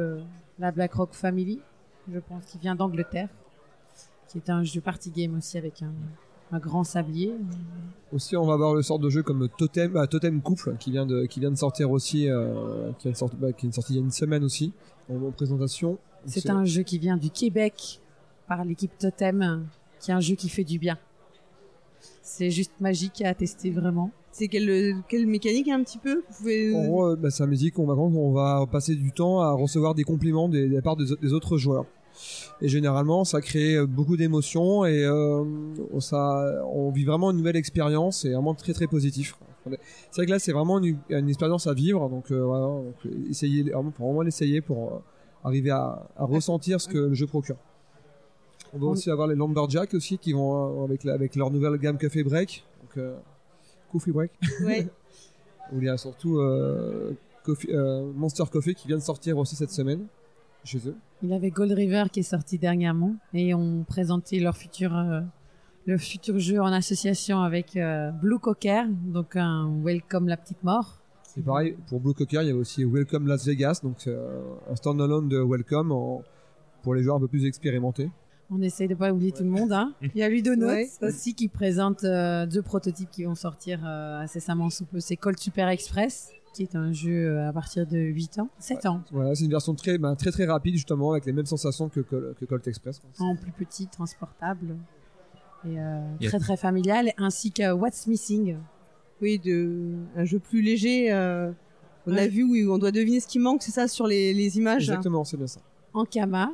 la 0.59 0.71
BlackRock 0.71 1.13
Family, 1.13 1.59
je 2.11 2.19
pense, 2.19 2.45
qui 2.45 2.57
vient 2.57 2.75
d'Angleterre, 2.75 3.29
qui 4.27 4.39
est 4.39 4.49
un 4.49 4.63
jeu 4.63 4.81
party 4.81 5.11
game 5.11 5.37
aussi 5.37 5.57
avec 5.57 5.81
un, 5.81 5.93
un 6.51 6.59
grand 6.59 6.83
sablier. 6.83 7.33
Aussi, 8.11 8.35
on 8.35 8.45
va 8.45 8.53
avoir 8.53 8.73
le 8.73 8.81
sort 8.81 8.99
de 8.99 9.09
jeu 9.09 9.21
comme 9.23 9.47
Totem, 9.57 9.91
bah, 9.91 10.07
Totem 10.07 10.41
Couple, 10.41 10.75
qui 10.79 10.91
vient 10.91 11.05
de, 11.05 11.25
qui 11.25 11.39
vient 11.39 11.51
de 11.51 11.57
sortir 11.57 11.91
aussi, 11.91 12.27
qui, 12.97 13.03
vient 13.03 13.11
de 13.11 13.17
sortir, 13.17 13.39
bah, 13.39 13.53
qui 13.53 13.67
est 13.67 13.71
sorti 13.71 13.93
il 13.93 13.95
y 13.97 13.99
a 13.99 14.03
une 14.03 14.11
semaine 14.11 14.43
aussi, 14.43 14.73
en 15.11 15.31
présentation. 15.31 15.99
C'est 16.25 16.49
un 16.49 16.65
jeu 16.65 16.83
qui 16.83 16.97
vient 16.97 17.17
du 17.17 17.29
Québec 17.29 18.01
par 18.47 18.65
l'équipe 18.65 18.95
Totem, 18.97 19.67
qui 19.99 20.11
est 20.11 20.13
un 20.13 20.19
jeu 20.19 20.35
qui 20.35 20.49
fait 20.49 20.63
du 20.63 20.79
bien. 20.79 20.97
C'est 22.21 22.51
juste 22.51 22.73
magique 22.79 23.21
à 23.21 23.33
tester 23.33 23.71
vraiment. 23.71 24.11
C'est 24.31 24.47
quelle, 24.47 24.95
quelle 25.09 25.27
mécanique 25.27 25.67
un 25.67 25.83
petit 25.83 25.97
peu? 25.97 26.23
Vous 26.29 26.37
pouvez... 26.37 26.75
En 26.75 26.85
gros, 26.85 27.15
bah, 27.15 27.29
c'est 27.31 27.43
un 27.43 27.47
musique, 27.47 27.77
on 27.79 27.85
va, 27.85 27.93
on 27.95 28.31
va 28.31 28.65
passer 28.71 28.95
du 28.95 29.11
temps 29.11 29.41
à 29.41 29.51
recevoir 29.51 29.93
des 29.93 30.03
compliments 30.03 30.47
des, 30.47 30.69
des 30.69 30.81
part 30.81 30.95
des, 30.95 31.33
autres 31.33 31.57
joueurs. 31.57 31.85
Et 32.61 32.67
généralement, 32.67 33.23
ça 33.25 33.41
crée 33.41 33.85
beaucoup 33.85 34.15
d'émotions 34.15 34.85
et 34.85 35.03
euh, 35.03 35.43
ça, 35.99 36.63
on 36.71 36.91
vit 36.91 37.03
vraiment 37.03 37.31
une 37.31 37.37
nouvelle 37.37 37.55
expérience 37.55 38.23
et 38.25 38.31
vraiment 38.31 38.53
très 38.53 38.73
très 38.73 38.87
positif. 38.87 39.35
C'est 39.65 40.15
vrai 40.15 40.25
que 40.25 40.31
là, 40.31 40.39
c'est 40.39 40.53
vraiment 40.53 40.79
une, 40.79 40.97
une, 41.09 41.29
expérience 41.29 41.67
à 41.67 41.73
vivre, 41.73 42.09
donc 42.09 42.31
euh, 42.31 42.43
voilà, 42.43 42.65
donc, 42.65 42.95
essayez, 43.29 43.63
vraiment, 43.63 43.91
faut 43.91 44.05
vraiment 44.05 44.21
l'essayer 44.21 44.61
pour 44.61 44.87
euh, 44.87 44.99
arriver 45.43 45.69
à, 45.69 46.09
à 46.15 46.25
ressentir 46.25 46.81
ce 46.81 46.87
que 46.87 46.97
le 46.97 47.13
jeu 47.13 47.27
procure. 47.27 47.57
On 48.73 48.79
va 48.79 48.87
aussi 48.87 49.09
avoir 49.09 49.27
les 49.27 49.35
Lumberjack 49.35 49.93
aussi 49.93 50.17
qui 50.17 50.33
vont 50.33 50.81
euh, 50.81 50.85
avec, 50.85 51.05
avec 51.05 51.35
leur 51.35 51.51
nouvelle 51.51 51.77
gamme 51.77 51.97
Café 51.97 52.23
Break. 52.23 52.63
Donc, 52.81 52.97
euh, 52.97 53.17
Coffee 53.91 54.11
Break. 54.11 54.31
Oui. 54.65 54.87
il 55.73 55.83
y 55.83 55.89
a 55.89 55.97
surtout 55.97 56.37
euh, 56.39 57.13
euh, 57.69 58.11
Monster 58.13 58.43
Coffee 58.51 58.75
qui 58.75 58.87
vient 58.87 58.97
de 58.97 59.01
sortir 59.01 59.37
aussi 59.37 59.55
cette 59.55 59.71
semaine 59.71 60.05
chez 60.63 60.79
eux. 60.87 60.95
Il 61.23 61.29
y 61.29 61.33
avait 61.33 61.49
Gold 61.49 61.71
River 61.71 62.05
qui 62.11 62.21
est 62.21 62.23
sorti 62.23 62.57
dernièrement 62.57 63.15
et 63.33 63.53
ont 63.53 63.83
présenté 63.83 64.39
leur 64.39 64.55
futur, 64.55 64.91
leur 65.87 65.99
futur 65.99 66.37
jeu 66.39 66.61
en 66.61 66.67
association 66.67 67.41
avec 67.41 67.77
Blue 68.21 68.37
Cocker, 68.37 68.83
donc 68.89 69.35
un 69.35 69.71
Welcome 69.83 70.27
la 70.27 70.37
petite 70.37 70.63
mort. 70.63 71.01
C'est 71.23 71.43
pareil, 71.43 71.75
pour 71.87 71.99
Blue 71.99 72.13
Cocker, 72.13 72.41
il 72.41 72.47
y 72.47 72.51
avait 72.51 72.59
aussi 72.59 72.85
Welcome 72.85 73.27
Las 73.27 73.45
Vegas, 73.45 73.79
donc 73.81 74.07
un 74.07 74.75
standalone 74.75 75.29
de 75.29 75.39
Welcome 75.39 76.21
pour 76.83 76.93
les 76.93 77.01
joueurs 77.01 77.15
un 77.15 77.21
peu 77.21 77.27
plus 77.27 77.45
expérimentés. 77.45 78.11
On 78.53 78.61
essaye 78.61 78.87
de 78.87 78.95
pas 78.95 79.11
oublier 79.13 79.31
tout 79.31 79.43
le 79.43 79.49
monde. 79.49 79.71
Hein. 79.71 79.93
Il 80.01 80.17
y 80.17 80.23
a 80.23 80.29
Ludonotes 80.29 80.87
aussi 81.01 81.33
qui 81.35 81.47
présente 81.47 82.03
euh, 82.03 82.45
deux 82.45 82.61
prototypes 82.61 83.09
qui 83.09 83.23
vont 83.23 83.35
sortir 83.35 83.79
euh, 83.85 84.19
incessamment 84.19 84.69
sous 84.69 84.85
peu. 84.85 84.99
C'est 84.99 85.15
Colt 85.15 85.39
Super 85.39 85.69
Express 85.69 86.31
qui 86.53 86.63
est 86.63 86.75
un 86.75 86.91
jeu 86.91 87.29
euh, 87.29 87.47
à 87.47 87.53
partir 87.53 87.87
de 87.87 87.97
8 87.97 88.39
ans, 88.39 88.49
7 88.59 88.85
ans, 88.85 89.01
Voilà, 89.13 89.33
c'est 89.35 89.45
une 89.45 89.51
version 89.51 89.73
très, 89.73 89.97
bah, 89.97 90.17
très 90.17 90.31
très 90.31 90.45
rapide 90.45 90.73
justement 90.73 91.11
avec 91.11 91.25
les 91.25 91.31
mêmes 91.31 91.45
sensations 91.45 91.87
que, 91.87 92.01
que, 92.01 92.35
que 92.37 92.43
Colt 92.43 92.67
Express. 92.67 93.01
en 93.19 93.37
plus 93.37 93.53
petit, 93.53 93.87
transportable 93.87 94.75
et 95.65 95.79
euh, 95.79 96.01
très 96.27 96.39
très 96.39 96.57
familial, 96.57 97.13
ainsi 97.17 97.53
que 97.53 97.71
What's 97.71 98.05
Missing. 98.05 98.57
Oui, 99.21 99.39
de 99.39 99.93
un 100.17 100.25
jeu 100.25 100.39
plus 100.39 100.61
léger. 100.61 101.09
euh, 101.13 101.53
on 102.05 102.11
a 102.11 102.15
Ouais. 102.15 102.27
vu 102.27 102.43
où 102.43 102.73
on 102.73 102.77
doit 102.79 102.91
deviner 102.91 103.21
ce 103.21 103.27
qui 103.27 103.39
manque, 103.39 103.61
c'est 103.63 103.71
ça 103.71 103.87
sur 103.87 104.05
les, 104.07 104.33
les 104.33 104.57
images. 104.57 104.89
hein. 104.89 104.95
Exactement, 104.95 105.23
c'est 105.23 105.37
bien 105.37 105.47
ça. 105.47 105.61
en 105.93 106.03
Kama, 106.03 106.51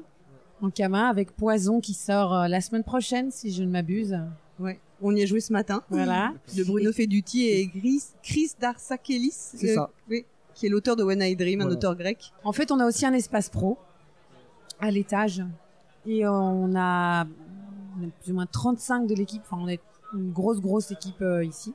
en 0.61 0.69
Kama 0.69 1.07
avec 1.07 1.31
Poison 1.31 1.79
qui 1.79 1.93
sort 1.93 2.33
euh, 2.33 2.47
la 2.47 2.61
semaine 2.61 2.83
prochaine 2.83 3.31
si 3.31 3.51
je 3.51 3.63
ne 3.63 3.69
m'abuse. 3.69 4.17
Ouais. 4.59 4.79
On 5.01 5.15
y 5.15 5.21
a 5.21 5.25
joué 5.25 5.39
ce 5.39 5.53
matin. 5.53 5.83
Voilà. 5.89 6.33
De 6.55 6.63
Bruno 6.63 6.91
Feduti 6.91 7.47
et 7.47 7.69
Chris, 7.69 8.03
Chris 8.23 8.51
Darsakelis. 8.59 9.31
C'est 9.31 9.75
ça. 9.75 9.91
Oui. 10.09 10.25
Qui 10.55 10.65
est 10.65 10.69
l'auteur 10.69 10.95
de 10.95 11.03
When 11.03 11.21
I 11.21 11.35
Dream, 11.35 11.61
un 11.61 11.69
auteur 11.69 11.95
grec. 11.95 12.33
En 12.43 12.51
fait, 12.51 12.71
on 12.71 12.79
a 12.79 12.85
aussi 12.85 13.05
un 13.05 13.13
espace 13.13 13.49
pro 13.49 13.77
à 14.79 14.89
l'étage 14.89 15.43
et 16.07 16.27
on 16.27 16.75
a, 16.75 17.25
on 17.25 18.03
a 18.03 18.11
plus 18.21 18.31
ou 18.31 18.35
moins 18.35 18.47
35 18.47 19.05
de 19.05 19.13
l'équipe. 19.13 19.43
Enfin, 19.45 19.61
on 19.61 19.67
est 19.67 19.81
une 20.15 20.31
grosse 20.31 20.59
grosse 20.59 20.89
équipe 20.91 21.21
euh, 21.21 21.45
ici. 21.45 21.73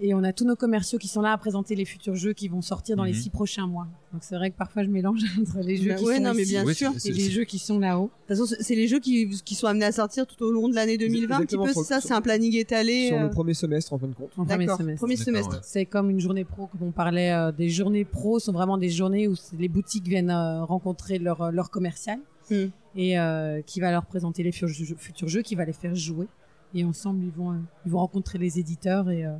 Et 0.00 0.12
on 0.12 0.24
a 0.24 0.32
tous 0.32 0.44
nos 0.44 0.56
commerciaux 0.56 0.98
qui 0.98 1.06
sont 1.06 1.20
là 1.20 1.32
à 1.32 1.38
présenter 1.38 1.76
les 1.76 1.84
futurs 1.84 2.16
jeux 2.16 2.32
qui 2.32 2.48
vont 2.48 2.62
sortir 2.62 2.96
dans 2.96 3.04
les 3.04 3.12
Mhm. 3.12 3.18
six 3.18 3.30
prochains 3.30 3.66
mois. 3.68 3.86
Donc 4.12 4.22
c'est 4.24 4.34
vrai 4.34 4.50
que 4.50 4.56
parfois 4.56 4.82
je 4.82 4.88
mélange 4.88 5.20
entre 5.40 5.60
les 5.60 5.76
jeux 5.76 5.90
Bah 5.90 5.94
qui 5.94 6.04
ouais, 6.04 6.16
sont 6.16 6.22
non, 6.22 6.34
mais 6.34 6.44
bien 6.44 6.64
Oui, 6.66 6.74
sûr. 6.74 6.92
et 7.04 7.12
les 7.12 7.30
jeux 7.30 7.44
qui 7.44 7.60
sont 7.60 7.78
là-haut. 7.78 8.10
De 8.28 8.34
toute 8.34 8.44
façon, 8.46 8.56
c'est- 8.60 8.74
les 8.74 8.88
jeux 8.88 8.98
qui, 8.98 9.28
qui 9.44 9.54
sont 9.54 9.68
amenés 9.68 9.84
à 9.84 9.92
sortir 9.92 10.26
tout 10.26 10.42
au 10.44 10.50
long 10.50 10.68
de 10.68 10.74
l'année 10.74 10.98
2020, 10.98 11.36
un 11.36 11.40
petit 11.42 11.56
peu, 11.56 11.72
ça 11.72 12.00
C'est 12.00 12.12
un 12.12 12.20
planning 12.20 12.56
étalé 12.56 13.08
Sur 13.08 13.18
euh, 13.18 13.22
le 13.22 13.30
premier 13.30 13.54
semestre 13.54 13.92
en 13.92 13.98
fin 13.98 14.08
de 14.08 14.14
compte. 14.14 14.30
En 14.36 14.44
premier 14.44 14.66
semestre. 14.66 14.98
premier 15.00 15.16
semestre. 15.16 15.52
ouais. 15.52 15.60
C'est 15.62 15.86
comme 15.86 16.10
une 16.10 16.20
journée 16.20 16.44
pro, 16.44 16.66
comme 16.66 16.82
on 16.82 16.90
parlait 16.92 17.32
euh, 17.32 17.52
des 17.52 17.68
journées 17.68 18.04
pro, 18.04 18.40
sont 18.40 18.52
vraiment 18.52 18.78
des 18.78 18.90
journées 18.90 19.28
où 19.28 19.34
les 19.58 19.68
boutiques 19.68 20.08
viennent 20.08 20.30
euh, 20.30 20.64
rencontrer 20.64 21.18
leur, 21.20 21.40
euh, 21.40 21.50
leur 21.52 21.70
commercial 21.70 22.18
Hmm. 22.50 22.66
et 22.94 23.18
euh, 23.18 23.62
qui 23.62 23.80
va 23.80 23.90
leur 23.90 24.04
présenter 24.04 24.42
les 24.42 24.52
jeux- 24.52 24.66
futurs 24.98 25.28
jeux, 25.28 25.40
qui 25.40 25.54
va 25.54 25.64
les 25.64 25.72
faire 25.72 25.94
jouer. 25.94 26.26
Et 26.74 26.84
ensemble, 26.84 27.22
ils 27.24 27.30
vont, 27.30 27.52
euh, 27.52 27.56
ils 27.86 27.92
vont 27.92 28.00
rencontrer 28.00 28.36
les 28.38 28.58
éditeurs 28.58 29.08
et, 29.08 29.24
euh, 29.24 29.30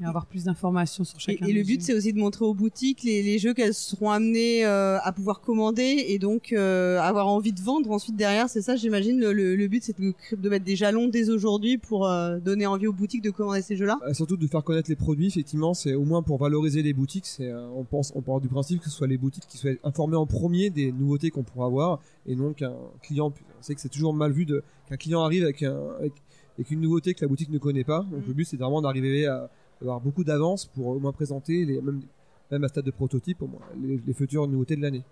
et 0.00 0.04
avoir 0.06 0.26
plus 0.26 0.44
d'informations 0.44 1.04
sur 1.04 1.16
Et, 1.18 1.20
chacun. 1.20 1.46
et 1.46 1.52
le 1.52 1.60
des 1.62 1.64
but, 1.64 1.82
c'est 1.82 1.94
aussi 1.94 2.12
de 2.12 2.18
montrer 2.18 2.44
aux 2.44 2.54
boutiques 2.54 3.02
les, 3.02 3.22
les 3.22 3.38
jeux 3.38 3.54
qu'elles 3.54 3.74
seront 3.74 4.10
amenées 4.10 4.64
euh, 4.64 4.98
à 5.02 5.12
pouvoir 5.12 5.40
commander 5.40 6.04
et 6.08 6.18
donc 6.18 6.52
euh, 6.52 6.98
avoir 7.00 7.26
envie 7.28 7.52
de 7.52 7.60
vendre 7.60 7.90
ensuite 7.90 8.16
derrière. 8.16 8.48
C'est 8.48 8.62
ça, 8.62 8.76
j'imagine. 8.76 9.18
Le, 9.20 9.32
le, 9.32 9.56
le 9.56 9.68
but, 9.68 9.82
c'est 9.82 9.98
de, 10.00 10.14
de 10.36 10.48
mettre 10.48 10.64
des 10.64 10.76
jalons 10.76 11.08
dès 11.08 11.28
aujourd'hui 11.30 11.78
pour 11.78 12.06
euh, 12.08 12.38
donner 12.38 12.66
envie 12.66 12.86
aux 12.86 12.92
boutiques 12.92 13.22
de 13.22 13.30
commander 13.30 13.62
ces 13.62 13.76
jeux-là. 13.76 13.98
Euh, 14.06 14.14
surtout 14.14 14.36
de 14.36 14.46
faire 14.46 14.64
connaître 14.64 14.88
les 14.88 14.96
produits, 14.96 15.26
effectivement, 15.26 15.74
c'est 15.74 15.94
au 15.94 16.04
moins 16.04 16.22
pour 16.22 16.38
valoriser 16.38 16.82
les 16.82 16.92
boutiques. 16.92 17.26
C'est, 17.26 17.48
euh, 17.50 17.68
on 17.76 17.84
pense, 17.84 18.12
on 18.14 18.22
part 18.22 18.40
du 18.40 18.48
principe 18.48 18.80
que 18.80 18.86
ce 18.88 18.96
soit 18.96 19.06
les 19.06 19.18
boutiques 19.18 19.46
qui 19.48 19.58
soient 19.58 19.72
informées 19.84 20.16
en 20.16 20.26
premier 20.26 20.70
des 20.70 20.92
nouveautés 20.92 21.30
qu'on 21.30 21.42
pourra 21.42 21.66
avoir, 21.66 22.00
et 22.26 22.34
non 22.34 22.52
qu'un 22.52 22.74
client. 23.02 23.32
On 23.58 23.62
sait 23.62 23.74
que 23.74 23.80
c'est 23.80 23.88
toujours 23.88 24.14
mal 24.14 24.32
vu 24.32 24.46
qu'un 24.46 24.96
client 24.96 25.22
arrive 25.22 25.42
avec, 25.44 25.62
un, 25.62 25.76
avec, 25.98 26.12
avec 26.56 26.70
une 26.70 26.80
nouveauté 26.80 27.14
que 27.14 27.20
la 27.22 27.28
boutique 27.28 27.50
ne 27.50 27.58
connaît 27.58 27.84
pas. 27.84 28.06
Donc 28.10 28.24
Mm. 28.24 28.28
le 28.28 28.34
but, 28.34 28.44
c'est 28.44 28.56
vraiment 28.56 28.80
d'arriver 28.82 29.26
à 29.26 29.50
avoir 29.82 30.00
beaucoup 30.00 30.24
d'avance 30.24 30.66
pour 30.66 30.86
au 30.88 30.98
moins 31.00 31.12
présenter 31.12 31.64
les 31.64 31.80
même 31.80 32.02
même 32.50 32.64
à 32.64 32.68
stade 32.68 32.84
de 32.84 32.90
prototype 32.90 33.42
au 33.42 33.46
moins 33.46 33.60
les, 33.80 34.00
les 34.04 34.12
futures 34.12 34.46
nouveautés 34.48 34.74
de 34.76 34.82
l'année. 34.82 35.04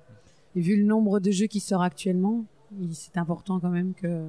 Et 0.57 0.61
vu 0.61 0.77
le 0.77 0.85
nombre 0.85 1.21
de 1.21 1.31
jeux 1.31 1.47
qui 1.47 1.61
sort 1.61 1.83
actuellement, 1.83 2.45
c'est 2.93 3.17
important 3.17 3.61
quand 3.61 3.71
même 3.71 3.95
que 3.95 4.25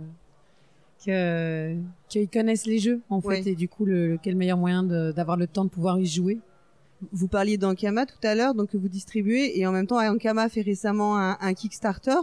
qu'ils 0.97 2.29
connaissent 2.29 2.65
les 2.65 2.79
jeux 2.79 3.01
en 3.09 3.21
fait 3.21 3.47
et 3.47 3.55
du 3.55 3.67
coup 3.69 3.85
le, 3.85 4.17
quel 4.21 4.35
meilleur 4.35 4.57
moyen 4.57 4.83
d'avoir 4.83 5.37
le 5.37 5.47
temps 5.47 5.63
de 5.65 5.69
pouvoir 5.69 5.99
y 5.99 6.05
jouer 6.05 6.39
Vous 7.13 7.27
parliez 7.27 7.57
d'Ankama 7.57 8.05
tout 8.05 8.19
à 8.23 8.35
l'heure, 8.35 8.53
donc 8.53 8.69
que 8.71 8.77
vous 8.77 8.89
distribuez, 8.89 9.57
et 9.57 9.65
en 9.65 9.71
même 9.71 9.87
temps, 9.87 9.99
Ankama 9.99 10.43
a 10.43 10.49
fait 10.49 10.61
récemment 10.61 11.17
un, 11.17 11.37
un 11.39 11.53
Kickstarter. 11.53 12.19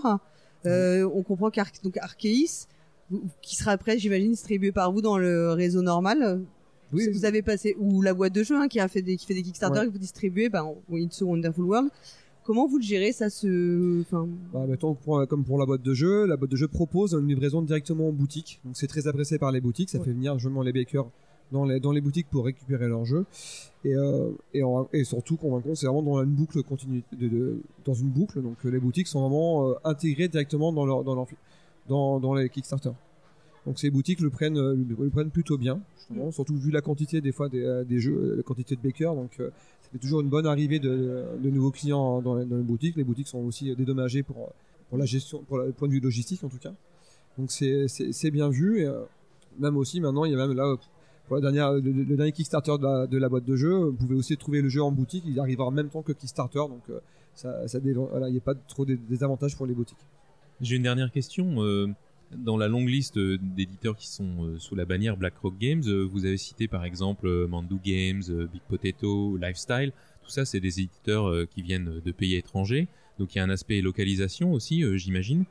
Euh, 0.67 1.09
On 1.15 1.23
comprend 1.23 1.49
qu'Ar 1.51 1.69
donc 1.83 1.97
Arceis, 1.99 2.67
vous- 3.11 3.23
qui 3.41 3.57
sera 3.57 3.71
après, 3.73 3.99
j'imagine, 3.99 4.33
distribué 4.33 4.73
par 4.73 4.93
vous 4.93 5.01
dans 5.01 5.17
le 5.17 5.53
réseau 5.53 5.81
normal. 5.81 6.43
Oui, 6.97 7.09
vous 7.13 7.25
avez 7.25 7.43
passé 7.43 7.77
ou 7.79 8.03
la 8.03 8.15
boîte 8.15 8.35
de 8.35 8.43
jeu 8.43 8.57
hein, 8.57 8.69
qui 8.69 8.81
a 8.81 8.89
fait 8.89 9.03
des 9.03 9.17
qui 9.17 9.27
fait 9.27 9.35
des 9.35 9.43
Kickstarter 9.43 9.81
Ouais. 9.81 9.87
que 9.87 9.91
vous 9.93 9.99
distribuez, 9.99 10.49
ben 10.49 10.67
oui, 10.89 11.05
It's 11.05 11.21
a 11.23 11.25
Wonderful 11.25 11.65
World. 11.65 11.91
Comment 12.45 12.67
vous 12.69 12.77
le 12.79 12.83
gérez 12.85 13.11
ça 13.13 13.29
se, 13.29 14.01
enfin, 14.03 14.29
Bah, 14.53 14.65
mettons, 14.69 14.95
pour- 14.95 15.27
comme 15.27 15.45
pour 15.45 15.59
la 15.59 15.67
boîte 15.67 15.83
de 15.83 15.95
jeu, 15.95 16.27
la 16.27 16.37
boîte 16.37 16.51
de 16.53 16.57
jeu 16.57 16.69
propose 16.69 17.13
une 17.15 17.27
livraison 17.27 17.61
directement 17.61 18.09
en 18.09 18.13
boutique. 18.13 18.61
Donc 18.65 18.77
c'est 18.77 18.87
très 18.87 19.09
apprécié 19.09 19.39
par 19.39 19.51
les 19.51 19.61
boutiques. 19.61 19.91
Ça 19.91 19.99
Ouais. 19.99 20.05
fait 20.05 20.13
venir 20.13 20.39
justement 20.39 20.63
les 20.63 20.73
bakers 20.73 21.07
dans 21.53 21.65
les, 21.65 21.81
dans 21.81 21.91
les 21.93 22.01
boutiques 22.01 22.29
pour 22.31 22.45
récupérer 22.45 22.87
leurs 22.89 23.05
jeux. 23.05 23.25
Et, 23.85 23.95
euh, 23.97 24.31
et, 24.55 24.63
en- 24.63 24.89
et 24.93 25.03
surtout, 25.05 25.37
compte, 25.37 25.65
c'est 25.75 25.87
vraiment 25.87 26.03
dans 26.03 26.23
une 26.23 26.35
boucle 26.35 26.63
continue, 26.63 27.03
de, 27.19 27.29
de- 27.29 27.61
dans 27.85 27.95
une 27.95 28.09
boucle. 28.11 28.41
Donc 28.41 28.57
euh, 28.65 28.69
les 28.71 28.79
boutiques 28.81 29.09
sont 29.09 29.21
vraiment 29.23 29.71
euh, 29.71 29.75
intégrées 29.85 30.29
directement 30.29 30.73
dans, 30.73 30.87
leur, 30.87 31.03
dans, 31.03 31.15
leur, 31.17 31.27
dans, 31.89 32.21
dans 32.21 32.35
les 32.35 32.49
Kickstarter. 32.49 32.91
Donc 33.67 33.79
ces 33.79 33.91
boutiques 33.91 34.21
le 34.21 34.31
prennent, 34.31 34.59
euh, 34.59 34.77
le, 34.77 35.11
prennent 35.11 35.31
plutôt 35.31 35.59
bien, 35.59 35.81
justement, 35.99 36.31
surtout 36.31 36.57
vu 36.57 36.71
la 36.71 36.81
quantité 36.81 37.21
des 37.21 37.33
fois 37.33 37.49
des, 37.49 37.65
euh, 37.65 37.85
des 37.85 37.99
jeux, 37.99 38.35
la 38.37 38.43
quantité 38.45 38.77
de 38.77 38.81
bakers. 38.81 39.15
Donc 39.15 39.33
euh, 39.41 39.51
ça 39.83 39.89
fait 39.91 39.99
toujours 39.99 40.21
une 40.21 40.29
bonne 40.29 40.47
arrivée 40.47 40.79
de, 40.79 41.25
de 41.43 41.51
nouveaux 41.51 41.73
clients 41.73 42.23
dans 42.23 42.37
les, 42.37 42.45
dans 42.45 42.57
les 42.57 42.63
boutiques. 42.63 42.97
Les 42.97 43.05
boutiques 43.05 43.27
sont 43.29 43.41
aussi 43.41 43.75
dédommagées 43.75 44.23
pour, 44.23 44.53
pour 44.89 44.99
la 44.99 45.05
gestion, 45.05 45.43
pour 45.49 45.59
le 45.59 45.73
point 45.73 45.89
de 45.89 45.93
vue 45.95 46.01
logistique 46.01 46.45
en 46.45 46.49
tout 46.49 46.59
cas. 46.59 46.73
Donc 47.39 47.51
c'est 47.51 48.31
bien 48.31 48.49
vu. 48.51 48.81
Et, 48.83 48.87
euh, 48.87 49.03
même 49.59 49.77
aussi 49.77 50.01
maintenant, 50.01 50.25
il 50.27 50.33
y 50.33 50.35
a 50.35 50.39
même 50.39 50.53
là 50.57 50.77
pour 51.27 51.37
la 51.37 51.43
dernière, 51.43 51.73
le, 51.73 51.81
le 51.81 52.17
dernier 52.17 52.31
Kickstarter 52.31 52.79
de 52.79 52.85
la, 52.85 53.07
de 53.09 53.19
la 53.19 53.29
boîte 53.29 53.45
de 53.45 53.57
jeu, 53.57 53.75
vous 53.75 53.93
pouvez 53.95 54.15
aussi 54.15 54.37
trouver 54.37 54.63
le 54.63 54.69
jeu 54.69 54.81
en 54.83 54.93
boutique. 54.93 55.25
Il 55.27 55.41
arrivera 55.41 55.67
en 55.67 55.73
même 55.73 55.89
temps 55.89 56.03
que 56.03 56.13
Kickstarter, 56.13 56.61
donc 56.61 56.83
euh, 56.89 57.01
ça, 57.35 57.67
ça 57.67 57.81
dé- 57.81 57.95
voilà, 57.95 58.29
il 58.29 58.33
n'y 58.33 58.39
a 58.39 58.43
pas 58.43 58.55
trop 58.55 58.85
de 58.85 58.95
désavantages 58.95 59.57
pour 59.57 59.67
les 59.67 59.75
boutiques. 59.75 59.99
J'ai 60.61 60.77
une 60.77 60.85
dernière 60.85 61.11
question. 61.11 61.65
euh, 61.65 61.89
dans 62.35 62.57
la 62.57 62.69
longue 62.69 62.89
liste 62.89 63.17
euh, 63.19 63.39
d'éditeurs 63.41 63.97
qui 63.97 64.09
sont 64.09 64.45
euh, 64.45 64.59
sous 64.59 64.75
la 64.75 64.85
bannière 64.85 65.17
BlackRock 65.17 65.57
Games, 65.59 65.83
euh, 65.87 66.03
vous 66.05 66.25
avez 66.25 66.37
cité 66.37 66.69
par 66.69 66.85
exemple 66.85 67.47
Mandu 67.47 67.77
Games, 67.85 68.23
Big 68.53 68.63
Potato, 68.69 69.37
Lifestyle. 69.37 69.93
Tout 70.23 70.31
ça, 70.31 70.45
c'est 70.45 70.61
des 70.61 70.81
éditeurs 70.81 71.49
qui 71.49 71.63
viennent 71.63 72.01
de 72.05 72.13
pays 72.13 72.35
étrangers. 72.35 72.89
Donc 73.19 73.35
il 73.35 73.39
y 73.39 73.41
a 73.41 73.45
un 73.45 73.51
aspect 73.51 73.81
localisation 73.81 74.53
aussi, 74.53 74.83
j'imagine. 74.99 75.45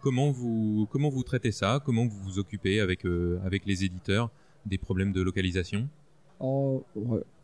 Comment 0.00 0.32
vous 0.32 0.88
comment 0.90 1.10
vous 1.10 1.22
traitez 1.22 1.52
ça? 1.52 1.80
Comment 1.84 2.04
vous 2.06 2.18
vous 2.24 2.38
occupez 2.40 2.80
avec 2.80 3.04
avec 3.44 3.66
les 3.66 3.84
éditeurs 3.84 4.30
des 4.66 4.78
problèmes 4.78 5.12
de 5.12 5.22
localisation? 5.22 5.88
En-. 6.40 6.82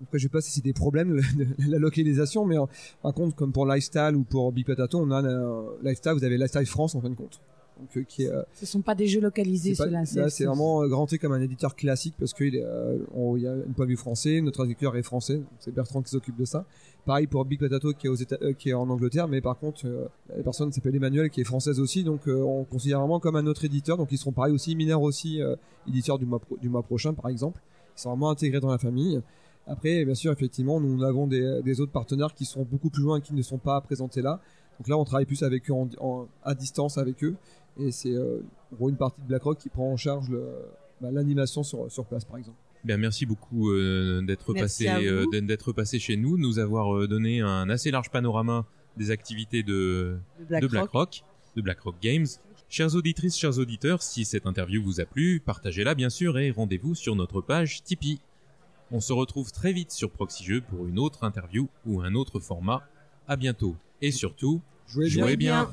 Après, 0.03 0.19
je 0.19 0.25
sais 0.25 0.29
pas 0.29 0.41
si 0.41 0.51
c'est 0.51 0.65
des 0.65 0.73
problèmes, 0.73 1.15
le- 1.15 1.47
la 1.69 1.79
localisation, 1.79 2.45
mais 2.47 2.57
par 3.01 3.15
contre, 3.15 3.37
comme 3.37 3.53
pour 3.53 3.67
Lifestyle 3.67 4.17
ou 4.17 4.25
pour 4.25 4.51
Big 4.51 4.67
Potato, 4.67 4.99
on 4.99 5.13
a 5.13 5.23
Lifestyle, 5.85 6.15
vous 6.15 6.25
avez 6.25 6.37
Lifestyle 6.37 6.67
France 6.67 6.97
en 6.97 7.01
fin 7.01 7.11
de 7.11 7.15
compte. 7.15 7.41
Donc, 7.81 8.05
qui 8.07 8.23
est, 8.23 8.31
euh, 8.31 8.43
ce 8.55 8.67
sont 8.67 8.83
pas 8.83 8.95
des 8.95 9.07
jeux 9.09 9.21
localisés 9.21 9.71
ceux-là 9.87 10.05
là, 10.21 10.31
c'est 10.31 10.45
vraiment 10.45 10.83
euh, 10.83 10.89
garanti 10.89 11.19
comme 11.19 11.33
un 11.33 11.41
éditeur 11.41 11.75
classique 11.75 12.15
parce 12.19 12.33
qu'il 12.33 12.57
euh, 12.57 12.99
il 13.37 13.43
y 13.43 13.49
a 13.49 13.53
un 13.53 13.73
point 13.75 13.85
de 13.85 13.91
vue 13.91 13.97
français, 13.97 14.41
notre 14.41 14.59
traducteur 14.59 14.97
est 14.97 15.03
français, 15.03 15.41
c'est 15.59 15.75
Bertrand 15.75 16.01
qui 16.03 16.11
s'occupe 16.11 16.37
de 16.37 16.45
ça. 16.45 16.65
Pareil 17.05 17.27
pour 17.27 17.45
Big 17.45 17.59
Potato 17.59 17.93
qui 17.93 18.07
est, 18.07 18.11
aux 18.11 18.15
Éta- 18.17 18.39
euh, 18.43 18.53
qui 18.53 18.71
est 18.71 18.75
en 18.75 18.89
Angleterre, 18.89 19.27
mais 19.27 19.41
par 19.41 19.59
contre, 19.59 19.87
la 20.35 20.43
personne 20.45 20.71
s'appelle 20.73 20.95
Emmanuel 20.95 21.31
qui 21.31 21.41
est 21.41 21.45
française 21.45 21.81
aussi, 21.81 22.05
donc 22.05 22.23
on 22.29 22.63
considère 22.65 23.01
vraiment 23.01 23.19
comme 23.21 23.37
un 23.37 23.47
autre 23.47 23.65
éditeur, 23.65 23.97
donc 23.97 24.13
ils 24.13 24.19
seront 24.19 24.33
pareil 24.33 24.53
aussi, 24.55 24.77
mineurs 24.77 25.03
aussi, 25.03 25.41
éditeurs 25.89 26.19
du 26.19 26.27
mois, 26.27 26.41
du 26.63 26.69
mois 26.69 26.83
prochain 26.83 27.13
par 27.13 27.29
exemple. 27.29 27.61
Ils 27.97 28.01
sont 28.01 28.11
vraiment 28.11 28.31
intégrés 28.31 28.61
dans 28.61 28.71
la 28.71 28.79
famille. 28.79 29.21
Après, 29.67 30.05
bien 30.05 30.15
sûr, 30.15 30.31
effectivement, 30.33 30.79
nous 30.81 31.03
avons 31.03 31.27
des, 31.27 31.61
des 31.65 31.81
autres 31.81 31.93
partenaires 31.93 32.35
qui 32.35 32.45
sont 32.45 32.63
beaucoup 32.63 32.91
plus 32.91 33.03
loin, 33.03 33.21
qui 33.21 33.35
ne 33.35 33.43
sont 33.43 33.59
pas 33.59 33.81
présentés 33.81 34.21
là. 34.23 34.41
Donc 34.79 34.89
là, 34.89 34.99
on 34.99 35.05
travaille 35.05 35.25
plus 35.25 35.43
avec 35.45 35.71
eux 35.71 35.73
en- 35.73 35.89
en- 36.01 36.27
à 36.43 36.55
distance 36.55 36.99
avec 36.99 37.23
eux. 37.23 37.37
Et 37.79 37.91
c'est 37.91 38.15
euh, 38.15 38.41
en 38.73 38.77
gros 38.77 38.89
une 38.91 38.97
partie 38.97 39.21
de 39.21 39.27
BlackRock 39.27 39.59
qui 39.59 39.69
prend 39.69 39.91
en 39.93 39.97
charge 39.97 40.29
le- 40.31 40.47
bah, 41.01 41.11
l'animation 41.11 41.63
sur, 41.63 41.91
sur 41.91 42.05
place, 42.07 42.25
par 42.25 42.37
exemple. 42.39 42.57
Bien, 42.85 42.97
merci 42.99 43.25
beaucoup 43.27 43.71
euh, 43.71 44.21
d'être 44.23 44.53
Merci 44.53 44.85
passé 44.85 45.07
euh, 45.07 45.25
d'être 45.41 45.73
passé 45.73 45.99
chez 45.99 46.17
nous, 46.17 46.37
de 46.37 46.43
nous 46.43 46.59
avoir 46.59 46.95
euh, 46.97 47.09
donné 47.09 47.41
un 47.41 47.69
assez 47.71 47.91
large 47.91 48.11
panorama 48.11 48.67
des 48.97 49.11
activités 49.11 49.63
de 49.63 50.19
de 50.39 50.45
de 50.45 50.47
BlackRock. 50.47 50.71
BlackRock, 50.71 51.25
de 51.57 51.63
BlackRock 51.63 51.97
Games. 52.03 52.27
Chères 52.69 52.95
auditrices, 52.95 53.37
chers 53.39 53.59
auditeurs, 53.59 54.03
si 54.03 54.25
cette 54.25 54.47
interview 54.47 54.83
vous 54.83 55.01
a 55.01 55.05
plu, 55.05 55.41
partagez-la 55.45 55.95
bien 55.95 56.11
sûr 56.11 56.39
et 56.39 56.51
rendez-vous 56.51 56.95
sur 56.95 57.15
notre 57.17 57.41
page 57.41 57.83
Tipeee. 57.85 58.21
On 58.91 59.01
se 59.01 59.13
retrouve 59.13 59.51
très 59.51 59.73
vite 59.73 59.91
sur 59.91 60.11
Proxy 60.11 60.45
Jeux 60.45 60.61
pour 60.61 60.87
une 60.87 60.99
autre 60.99 61.25
interview 61.25 61.69
ou 61.87 62.03
un 62.03 62.15
autre 62.15 62.39
format. 62.39 62.83
À 63.27 63.37
bientôt. 63.37 63.77
Et 64.03 64.11
surtout, 64.11 64.61
Jouez 64.87 65.37
bien. 65.37 65.71